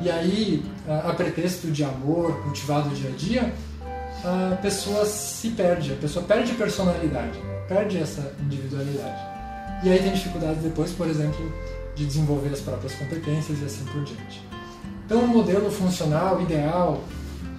E 0.01 0.09
aí, 0.09 0.63
a, 0.87 1.13
pretexto 1.13 1.71
de 1.71 1.83
amor 1.83 2.41
cultivado 2.43 2.89
dia 2.89 3.09
a 3.09 3.13
dia, 3.13 3.53
a 4.23 4.55
pessoa 4.57 5.05
se 5.05 5.49
perde, 5.49 5.93
a 5.93 5.95
pessoa 5.95 6.25
perde 6.25 6.53
personalidade, 6.53 7.39
perde 7.67 7.97
essa 7.97 8.33
individualidade. 8.39 9.35
E 9.83 9.89
aí 9.89 9.99
tem 9.99 10.13
dificuldades 10.13 10.61
depois, 10.61 10.91
por 10.91 11.07
exemplo, 11.07 11.53
de 11.95 12.05
desenvolver 12.05 12.49
as 12.49 12.59
próprias 12.59 12.93
competências 12.95 13.61
e 13.61 13.65
assim 13.65 13.85
por 13.85 14.03
diante. 14.03 14.54
Então, 15.05 15.23
um 15.23 15.27
modelo 15.27 15.71
funcional, 15.71 16.41
ideal 16.41 17.03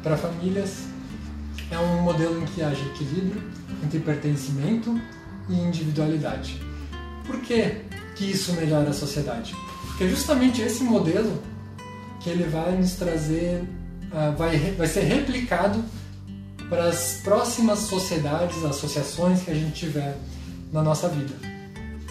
para 0.03 0.17
famílias 0.17 0.85
é 1.71 1.79
um 1.79 2.03
modelo 2.03 2.43
em 2.43 2.45
que 2.47 2.63
haja 2.63 2.85
equilíbrio 2.87 3.43
entre 3.85 4.01
pertencimento 4.01 5.01
e 5.49 5.55
individualidade. 5.55 6.61
Por 7.25 7.41
que, 7.41 7.83
que 8.17 8.25
isso 8.31 8.53
melhora 8.55 8.91
a 8.91 8.93
sociedade? 8.93 9.55
Porque 9.87 10.05
é 10.05 10.09
justamente 10.09 10.61
esse 10.61 10.83
modelo 10.83 11.41
que 12.21 12.31
ele 12.31 12.45
vai 12.45 12.73
nos 12.77 12.95
trazer, 12.95 13.63
uh, 14.13 14.37
vai, 14.37 14.59
vai 14.73 14.87
ser 14.87 15.03
replicado 15.03 15.85
para 16.69 16.89
as 16.89 17.21
próximas 17.23 17.81
sociedades, 17.81 18.65
associações 18.65 19.43
que 19.43 19.51
a 19.51 19.55
gente 19.55 19.73
tiver 19.73 20.17
na 20.73 20.83
nossa 20.83 21.09
vida. 21.09 21.35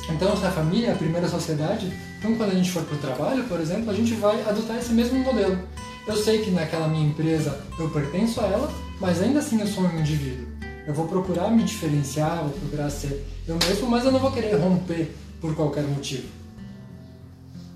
Então, 0.10 0.32
a 0.32 0.52
família 0.52 0.90
é 0.90 0.92
a 0.94 0.96
primeira 0.96 1.28
sociedade, 1.28 1.92
então 2.26 2.36
quando 2.38 2.52
a 2.52 2.56
gente 2.56 2.72
for 2.72 2.84
para 2.84 2.96
o 2.96 3.00
trabalho, 3.00 3.44
por 3.44 3.60
exemplo, 3.60 3.92
a 3.92 3.94
gente 3.94 4.16
vai 4.16 4.42
adotar 4.42 4.78
esse 4.78 4.92
mesmo 4.92 5.20
modelo. 5.20 5.60
Eu 6.08 6.16
sei 6.16 6.42
que 6.42 6.50
naquela 6.50 6.88
minha 6.88 7.08
empresa 7.08 7.60
eu 7.78 7.88
pertenço 7.92 8.42
a 8.42 8.46
ela, 8.46 8.74
mas 9.00 9.22
ainda 9.22 9.40
assim 9.40 9.62
eu 9.62 9.68
sou 9.68 9.84
um 9.84 10.00
indivíduo. 10.00 10.48
Eu 10.88 10.94
vou 10.94 11.08
procurar 11.08 11.52
me 11.52 11.64
diferenciar, 11.64 12.42
vou 12.42 12.50
procurar 12.50 12.90
ser 12.90 13.26
eu 13.48 13.56
mesmo, 13.68 13.88
mas 13.88 14.06
eu 14.06 14.12
não 14.12 14.20
vou 14.20 14.32
querer 14.32 14.56
romper 14.56 15.16
por 15.40 15.56
qualquer 15.56 15.84
motivo. 15.84 16.28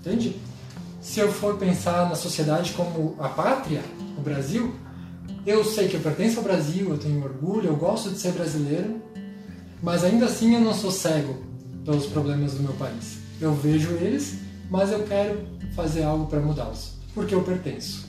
Entende? 0.00 0.36
Se 1.00 1.20
eu 1.20 1.32
for 1.32 1.56
pensar 1.56 2.08
na 2.08 2.16
sociedade 2.16 2.72
como 2.72 3.14
a 3.20 3.28
pátria, 3.28 3.82
o 4.18 4.20
Brasil, 4.20 4.74
eu 5.46 5.64
sei 5.64 5.88
que 5.88 5.94
eu 5.94 6.00
pertenço 6.00 6.38
ao 6.38 6.44
Brasil, 6.44 6.90
eu 6.90 6.98
tenho 6.98 7.22
orgulho, 7.22 7.68
eu 7.68 7.76
gosto 7.76 8.10
de 8.10 8.18
ser 8.18 8.32
brasileiro, 8.32 9.00
mas 9.80 10.02
ainda 10.02 10.26
assim 10.26 10.54
eu 10.54 10.60
não 10.60 10.74
sou 10.74 10.90
cego 10.90 11.36
pelos 11.84 12.06
problemas 12.06 12.54
do 12.54 12.62
meu 12.62 12.72
país. 12.74 13.19
Eu 13.40 13.54
vejo 13.54 13.92
eles, 13.92 14.38
mas 14.68 14.92
eu 14.92 15.02
quero 15.04 15.46
fazer 15.74 16.02
algo 16.02 16.26
para 16.26 16.40
mudá-los, 16.40 16.92
porque 17.14 17.34
eu 17.34 17.42
pertenço. 17.42 18.06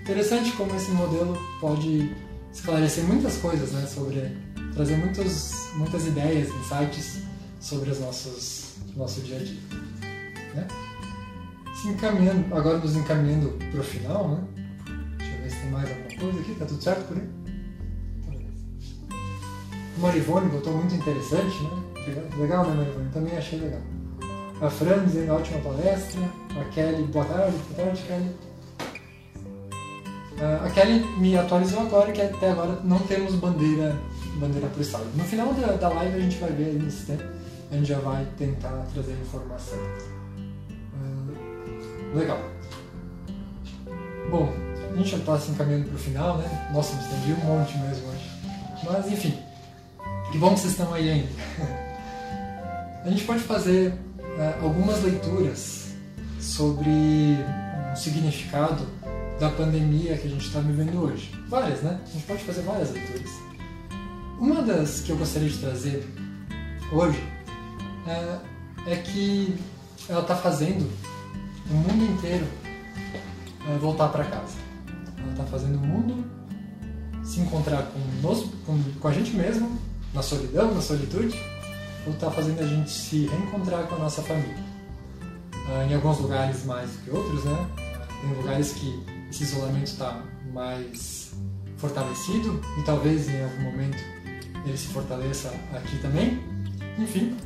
Interessante 0.00 0.52
como 0.52 0.74
esse 0.76 0.90
modelo 0.92 1.36
pode 1.60 2.14
esclarecer 2.52 3.04
muitas 3.04 3.36
coisas, 3.38 3.72
né, 3.72 3.86
sobre 3.86 4.36
trazer 4.74 4.96
muitos, 4.96 5.70
muitas 5.76 6.06
ideias, 6.06 6.48
insights 6.48 7.22
sobre 7.60 7.90
os 7.90 8.00
nossos 8.00 8.72
nosso 8.96 9.20
dia 9.22 9.36
a 9.36 9.38
dia, 9.38 9.60
né? 10.54 10.68
Se 11.74 11.88
encaminhando, 11.88 12.54
agora 12.54 12.78
nos 12.78 12.94
encaminhando 12.94 13.48
para 13.70 13.80
o 13.80 13.84
final, 13.84 14.28
né? 14.28 14.44
Deixa 15.16 15.34
eu 15.34 15.42
ver 15.42 15.50
se 15.50 15.56
tem 15.56 15.70
mais 15.70 15.88
alguma 15.88 16.20
coisa 16.20 16.40
aqui, 16.40 16.54
tá 16.56 16.66
tudo 16.66 16.82
certo 16.82 17.08
por 17.08 17.16
aí? 17.16 17.28
O 19.96 20.00
Marivone 20.00 20.50
botou 20.50 20.76
muito 20.76 20.94
interessante, 20.94 21.62
né? 21.62 22.30
Legal, 22.38 22.66
né, 22.68 22.74
Marivone? 22.74 23.10
Também 23.10 23.36
achei 23.36 23.58
legal. 23.58 23.80
A 24.62 24.70
Fran 24.70 25.04
dizendo 25.04 25.34
ótima 25.34 25.58
palestra. 25.58 26.20
A 26.60 26.64
Kelly, 26.72 27.02
boa 27.04 27.24
tarde, 27.24 27.56
boa 27.56 27.84
tarde, 27.84 28.02
Kelly. 28.02 28.36
Uh, 30.38 30.66
a 30.66 30.70
Kelly 30.70 31.00
me 31.18 31.36
atualizou 31.36 31.80
agora 31.80 32.12
que 32.12 32.22
até 32.22 32.52
agora 32.52 32.78
não 32.84 33.00
temos 33.00 33.34
bandeira 33.34 33.98
bandeira 34.36 34.68
para 34.68 34.78
o 34.78 34.82
estado. 34.82 35.04
No 35.16 35.24
final 35.24 35.52
da, 35.54 35.72
da 35.72 35.88
live 35.88 36.16
a 36.16 36.20
gente 36.20 36.38
vai 36.38 36.52
ver 36.52 36.80
nesse 36.80 37.06
tempo, 37.06 37.24
a 37.70 37.74
gente 37.74 37.86
já 37.86 37.98
vai 37.98 38.24
tentar 38.38 38.86
trazer 38.94 39.12
informação. 39.20 39.78
Uh, 40.94 42.16
legal. 42.16 42.38
Bom, 44.30 44.48
a 44.92 44.96
gente 44.96 45.10
já 45.10 45.18
está 45.18 45.40
se 45.40 45.50
encaminhando 45.50 45.86
para 45.86 45.96
o 45.96 45.98
final, 45.98 46.38
né? 46.38 46.70
Nossa, 46.72 46.94
me 46.94 47.02
estendi 47.02 47.32
um 47.32 47.44
monte 47.44 47.76
mesmo 47.78 48.08
hoje. 48.08 48.30
Mas 48.84 49.10
enfim, 49.10 49.36
que 50.30 50.38
bom 50.38 50.54
que 50.54 50.60
vocês 50.60 50.72
estão 50.72 50.94
aí 50.94 51.10
ainda. 51.10 51.28
a 53.04 53.10
gente 53.10 53.24
pode 53.24 53.40
fazer 53.40 53.92
algumas 54.60 55.02
leituras 55.02 55.94
sobre 56.40 56.90
o 57.92 57.96
significado 57.96 58.86
da 59.38 59.50
pandemia 59.50 60.16
que 60.16 60.26
a 60.26 60.30
gente 60.30 60.46
está 60.46 60.60
vivendo 60.60 61.02
hoje. 61.02 61.32
Várias, 61.48 61.80
né? 61.82 62.00
A 62.04 62.12
gente 62.12 62.26
pode 62.26 62.42
fazer 62.44 62.62
várias 62.62 62.92
leituras. 62.92 63.30
Uma 64.38 64.62
das 64.62 65.00
que 65.00 65.10
eu 65.10 65.16
gostaria 65.16 65.48
de 65.48 65.58
trazer 65.58 66.06
hoje 66.92 67.22
é, 68.06 68.92
é 68.92 68.96
que 68.96 69.56
ela 70.08 70.22
está 70.22 70.36
fazendo 70.36 70.90
o 71.70 71.74
mundo 71.74 72.12
inteiro 72.12 72.46
é, 73.68 73.78
voltar 73.78 74.08
para 74.08 74.24
casa. 74.24 74.54
Ela 75.18 75.32
está 75.32 75.44
fazendo 75.44 75.76
o 75.76 75.86
mundo 75.86 76.24
se 77.24 77.40
encontrar 77.40 77.82
com, 77.92 78.44
com, 78.66 78.82
com 79.00 79.08
a 79.08 79.12
gente 79.12 79.34
mesmo, 79.34 79.78
na 80.12 80.22
solidão, 80.22 80.74
na 80.74 80.80
solitude, 80.80 81.38
está 82.10 82.30
fazendo 82.30 82.60
a 82.60 82.66
gente 82.66 82.90
se 82.90 83.26
reencontrar 83.26 83.84
com 83.84 83.94
a 83.94 83.98
nossa 83.98 84.22
família. 84.22 84.72
Uh, 85.52 85.90
em 85.90 85.94
alguns 85.94 86.18
lugares 86.18 86.64
mais 86.64 86.90
do 86.90 86.98
que 87.04 87.10
outros, 87.10 87.44
né? 87.44 87.66
Tem 88.20 88.34
lugares 88.34 88.72
que 88.72 89.02
esse 89.30 89.44
isolamento 89.44 89.86
está 89.86 90.22
mais 90.52 91.32
fortalecido 91.76 92.60
e 92.78 92.82
talvez 92.82 93.28
em 93.28 93.42
algum 93.42 93.62
momento 93.62 93.98
ele 94.64 94.76
se 94.76 94.88
fortaleça 94.88 95.52
aqui 95.74 95.98
também. 95.98 96.40
Enfim, 96.98 97.36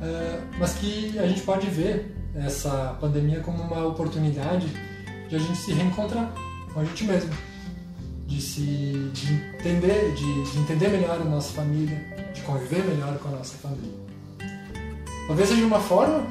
uh, 0.00 0.42
mas 0.58 0.74
que 0.74 1.18
a 1.18 1.26
gente 1.26 1.42
pode 1.42 1.66
ver 1.68 2.14
essa 2.34 2.96
pandemia 3.00 3.40
como 3.40 3.62
uma 3.62 3.86
oportunidade 3.86 4.66
de 5.28 5.36
a 5.36 5.38
gente 5.38 5.58
se 5.58 5.72
reencontrar 5.72 6.32
com 6.72 6.80
a 6.80 6.84
gente 6.84 7.04
mesmo, 7.04 7.30
de 8.32 8.40
se 8.40 8.60
de 9.12 9.32
entender, 9.58 10.14
de, 10.14 10.50
de 10.50 10.58
entender 10.58 10.88
melhor 10.88 11.20
a 11.20 11.24
nossa 11.24 11.52
família, 11.52 11.98
de 12.32 12.40
conviver 12.42 12.82
melhor 12.84 13.18
com 13.18 13.28
a 13.28 13.32
nossa 13.32 13.56
família. 13.58 13.92
Talvez 15.26 15.48
seja 15.48 15.66
uma 15.66 15.80
forma, 15.80 16.26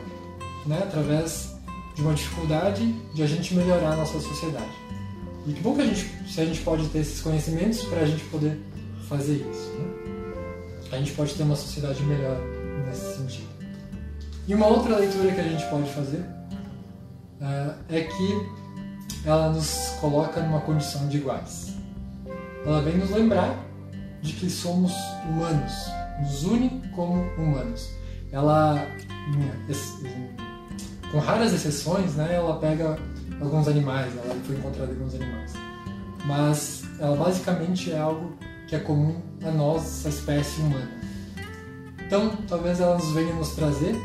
né, 0.66 0.80
através 0.84 1.56
de 1.96 2.02
uma 2.02 2.14
dificuldade, 2.14 2.92
de 3.14 3.22
a 3.24 3.28
gente 3.28 3.54
melhorar 3.54 3.94
a 3.94 3.96
nossa 3.98 4.20
sociedade. 4.20 4.72
E 5.46 5.54
que 5.54 5.62
bom 5.62 5.76
que 5.76 5.82
a 5.82 5.86
gente, 5.86 6.12
se 6.28 6.42
a 6.42 6.46
gente 6.46 6.62
pode 6.62 6.88
ter 6.90 7.00
esses 7.00 7.22
conhecimentos 7.22 7.84
para 7.86 8.02
a 8.02 8.06
gente 8.06 8.24
poder 8.26 8.60
fazer 9.08 9.36
isso. 9.36 9.72
Né? 9.72 9.92
A 10.92 10.98
gente 10.98 11.12
pode 11.14 11.34
ter 11.34 11.44
uma 11.44 11.56
sociedade 11.56 12.02
melhor 12.04 12.38
nesse 12.88 13.18
sentido. 13.18 13.50
E 14.48 14.56
uma 14.56 14.68
outra 14.68 14.98
leitura 14.98 15.32
que 15.32 15.40
a 15.40 15.44
gente 15.44 15.66
pode 15.70 15.90
fazer 15.92 16.20
uh, 17.42 17.74
é 17.90 18.02
que 18.02 18.62
ela 19.26 19.52
nos 19.52 19.94
coloca 20.00 20.42
numa 20.42 20.62
condição 20.62 21.08
de 21.08 21.18
iguais. 21.18 21.71
Ela 22.66 22.82
vem 22.82 22.98
nos 22.98 23.10
lembrar 23.10 23.66
de 24.22 24.34
que 24.34 24.50
somos 24.50 24.94
humanos, 25.28 25.74
nos 26.22 26.44
une 26.44 26.82
como 26.96 27.22
humanos. 27.38 27.90
Ela, 28.32 28.86
com 31.12 31.20
raras 31.20 31.54
exceções, 31.54 32.16
né, 32.16 32.36
ela 32.36 32.60
pega 32.60 32.98
alguns 33.42 33.68
animais, 33.68 34.14
ela 34.16 34.36
foi 34.46 34.56
encontrada 34.56 34.92
em 34.92 34.96
alguns 34.96 35.16
animais. 35.16 35.54
Mas 36.26 36.84
ela 37.00 37.16
basicamente 37.16 37.92
é 37.92 38.00
algo 38.00 38.38
que 38.68 38.76
é 38.76 38.80
comum 38.80 39.20
a 39.44 39.52
nós, 39.52 40.06
a 40.06 40.10
espécie 40.10 40.62
humana. 40.62 40.92
Então, 42.06 42.38
talvez 42.48 42.80
ela 42.80 42.96
nos 42.96 43.12
venha 43.12 43.34
nos 43.34 43.56
trazer 43.56 43.96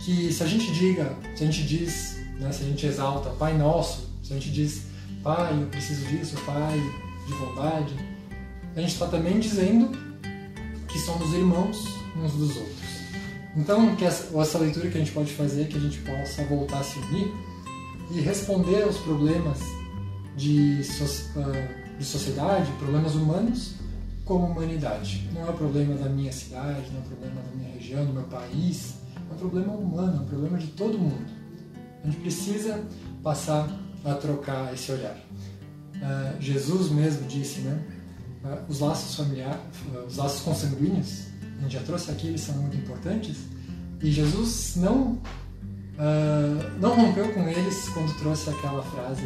que 0.00 0.32
se 0.32 0.42
a 0.42 0.46
gente 0.46 0.70
diga, 0.72 1.16
se 1.34 1.42
a 1.42 1.46
gente 1.46 1.62
diz, 1.62 2.18
né, 2.38 2.52
se 2.52 2.62
a 2.62 2.66
gente 2.66 2.86
exalta 2.86 3.30
Pai 3.30 3.56
Nosso, 3.56 4.10
se 4.22 4.32
a 4.32 4.36
gente 4.36 4.50
diz 4.50 4.82
Pai, 5.22 5.58
eu 5.58 5.66
preciso 5.68 6.04
disso, 6.06 6.36
Pai 6.44 6.78
de 7.26 7.34
bondade, 7.34 7.94
a 8.74 8.80
gente 8.80 8.92
está 8.92 9.06
também 9.06 9.38
dizendo 9.38 9.90
que 10.88 10.98
somos 10.98 11.32
irmãos 11.32 11.86
uns 12.16 12.32
dos 12.32 12.56
outros. 12.56 12.86
Então, 13.56 13.96
que 13.96 14.04
essa, 14.04 14.38
essa 14.38 14.58
leitura 14.58 14.90
que 14.90 14.96
a 14.96 15.00
gente 15.00 15.12
pode 15.12 15.32
fazer, 15.32 15.66
que 15.68 15.76
a 15.76 15.80
gente 15.80 15.98
possa 15.98 16.44
voltar 16.44 16.80
a 16.80 16.84
se 16.84 16.98
unir 16.98 17.32
e 18.10 18.20
responder 18.20 18.82
aos 18.82 18.98
problemas 18.98 19.58
de, 20.36 20.76
de 20.78 22.04
sociedade, 22.04 22.70
problemas 22.78 23.14
humanos, 23.14 23.74
como 24.26 24.46
humanidade. 24.46 25.26
Não 25.32 25.46
é 25.46 25.50
um 25.50 25.56
problema 25.56 25.94
da 25.94 26.08
minha 26.08 26.32
cidade, 26.32 26.90
não 26.90 26.98
é 26.98 27.04
um 27.04 27.06
problema 27.06 27.40
da 27.40 27.56
minha 27.56 27.72
região, 27.72 28.04
do 28.04 28.12
meu 28.12 28.24
país, 28.24 28.96
é 29.16 29.34
um 29.34 29.38
problema 29.38 29.72
humano, 29.72 30.18
é 30.18 30.20
um 30.20 30.26
problema 30.26 30.58
de 30.58 30.66
todo 30.68 30.98
mundo. 30.98 31.26
A 32.02 32.06
gente 32.06 32.20
precisa 32.20 32.84
passar 33.22 33.68
a 34.04 34.14
trocar 34.14 34.74
esse 34.74 34.92
olhar. 34.92 35.16
Uh, 35.96 36.40
Jesus 36.40 36.90
mesmo 36.90 37.26
disse, 37.26 37.60
né? 37.60 37.78
Uh, 38.44 38.70
os 38.70 38.80
laços 38.80 39.14
familiares, 39.14 39.60
uh, 39.92 40.06
os 40.06 40.16
laços 40.16 40.40
consanguíneos, 40.40 41.24
a 41.58 41.62
gente 41.62 41.72
já 41.72 41.82
trouxe 41.82 42.10
aqui, 42.10 42.28
eles 42.28 42.40
são 42.40 42.54
muito 42.56 42.76
importantes. 42.76 43.36
E 44.02 44.10
Jesus 44.10 44.74
não 44.76 45.18
não 46.78 46.94
rompeu 46.94 47.32
com 47.32 47.48
eles 47.48 47.88
quando 47.88 48.14
trouxe 48.18 48.50
aquela 48.50 48.82
frase 48.82 49.22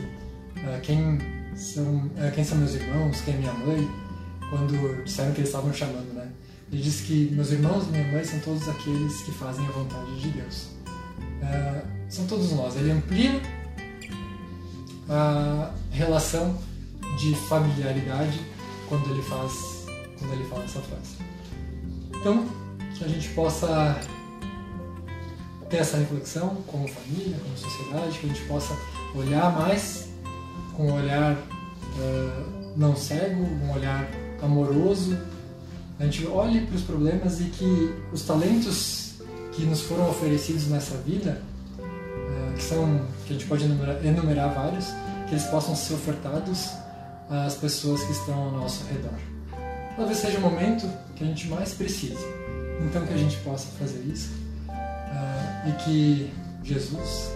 quem, 0.84 1.18
são, 1.56 2.08
quem 2.32 2.44
são 2.44 2.58
meus 2.58 2.76
irmãos, 2.76 3.20
quem 3.22 3.34
é 3.34 3.36
minha 3.38 3.52
mãe, 3.52 3.90
quando 4.48 5.02
disseram 5.02 5.32
que 5.32 5.40
eles 5.40 5.48
estavam 5.48 5.72
chamando, 5.74 6.14
né? 6.14 6.30
Ele 6.70 6.80
disse 6.80 7.02
que 7.02 7.28
meus 7.34 7.50
irmãos 7.50 7.88
e 7.88 7.90
minha 7.90 8.06
mãe 8.12 8.22
são 8.22 8.38
todos 8.38 8.68
aqueles 8.68 9.20
que 9.22 9.32
fazem 9.32 9.66
a 9.66 9.70
vontade 9.72 10.20
de 10.20 10.28
Deus. 10.28 10.68
são 12.08 12.24
todos 12.28 12.52
nós. 12.52 12.76
Ele 12.76 12.92
amplia 12.92 13.42
a 15.10 15.72
relação 15.90 16.56
de 17.18 17.34
familiaridade 17.34 18.40
quando 18.88 19.10
ele 19.10 19.22
faz 19.22 19.80
quando 20.18 20.32
ele 20.34 20.44
fala 20.44 20.64
essa 20.64 20.80
frase. 20.80 21.16
Então, 22.14 22.46
que 22.94 23.04
a 23.04 23.08
gente 23.08 23.30
possa 23.30 23.98
ter 25.70 25.78
essa 25.78 25.96
reflexão 25.96 26.56
como 26.66 26.86
família, 26.86 27.38
como 27.42 27.56
sociedade, 27.56 28.18
que 28.18 28.26
a 28.26 28.28
gente 28.28 28.42
possa 28.42 28.76
olhar 29.14 29.50
mais 29.58 30.10
com 30.76 30.88
um 30.88 30.94
olhar 30.94 31.32
uh, 31.32 32.76
não 32.76 32.94
cego, 32.94 33.42
um 33.42 33.72
olhar 33.72 34.08
amoroso, 34.42 35.18
a 35.98 36.04
gente 36.04 36.26
olhe 36.26 36.66
para 36.66 36.76
os 36.76 36.82
problemas 36.82 37.40
e 37.40 37.44
que 37.44 37.94
os 38.12 38.22
talentos 38.22 39.14
que 39.52 39.64
nos 39.64 39.82
foram 39.82 40.10
oferecidos 40.10 40.68
nessa 40.68 40.96
vida, 40.98 41.42
uh, 41.78 42.54
que 42.54 42.62
são 42.62 43.06
que 43.30 43.34
a 43.34 43.38
gente 43.38 43.46
pode 43.46 43.64
enumerar, 43.64 44.04
enumerar 44.04 44.52
vários, 44.52 44.86
que 45.28 45.34
eles 45.34 45.44
possam 45.44 45.76
ser 45.76 45.94
ofertados 45.94 46.70
às 47.28 47.54
pessoas 47.54 48.02
que 48.02 48.10
estão 48.10 48.34
ao 48.34 48.50
nosso 48.50 48.84
redor. 48.86 49.14
Talvez 49.96 50.18
seja 50.18 50.38
o 50.38 50.40
momento 50.40 50.90
que 51.14 51.22
a 51.22 51.26
gente 51.26 51.46
mais 51.46 51.72
precise. 51.72 52.24
Então 52.84 53.06
que 53.06 53.14
a 53.14 53.16
gente 53.16 53.36
possa 53.38 53.68
fazer 53.78 54.00
isso 54.00 54.30
uh, 54.68 55.68
e 55.68 55.72
que 55.84 56.32
Jesus 56.64 57.30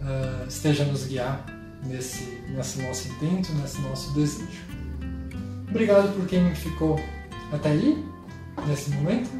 uh, 0.00 0.48
esteja 0.48 0.84
nos 0.84 1.04
guiar 1.04 1.44
nesse, 1.84 2.24
nesse 2.48 2.82
nosso 2.82 3.08
intento, 3.08 3.52
nesse 3.54 3.80
nosso 3.82 4.12
desejo. 4.14 4.62
Obrigado 5.68 6.12
por 6.16 6.26
quem 6.26 6.52
ficou 6.54 6.98
até 7.52 7.70
aí, 7.70 8.04
nesse 8.66 8.90
momento. 8.90 9.30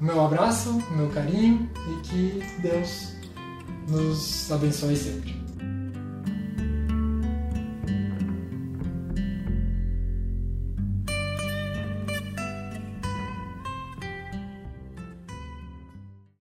O 0.00 0.04
meu 0.04 0.24
abraço, 0.24 0.70
o 0.70 0.96
meu 0.96 1.08
carinho 1.10 1.70
e 1.88 2.08
que 2.08 2.42
Deus 2.60 3.13
nos 3.88 4.50
abençoe 4.50 4.96
sempre. 4.96 5.43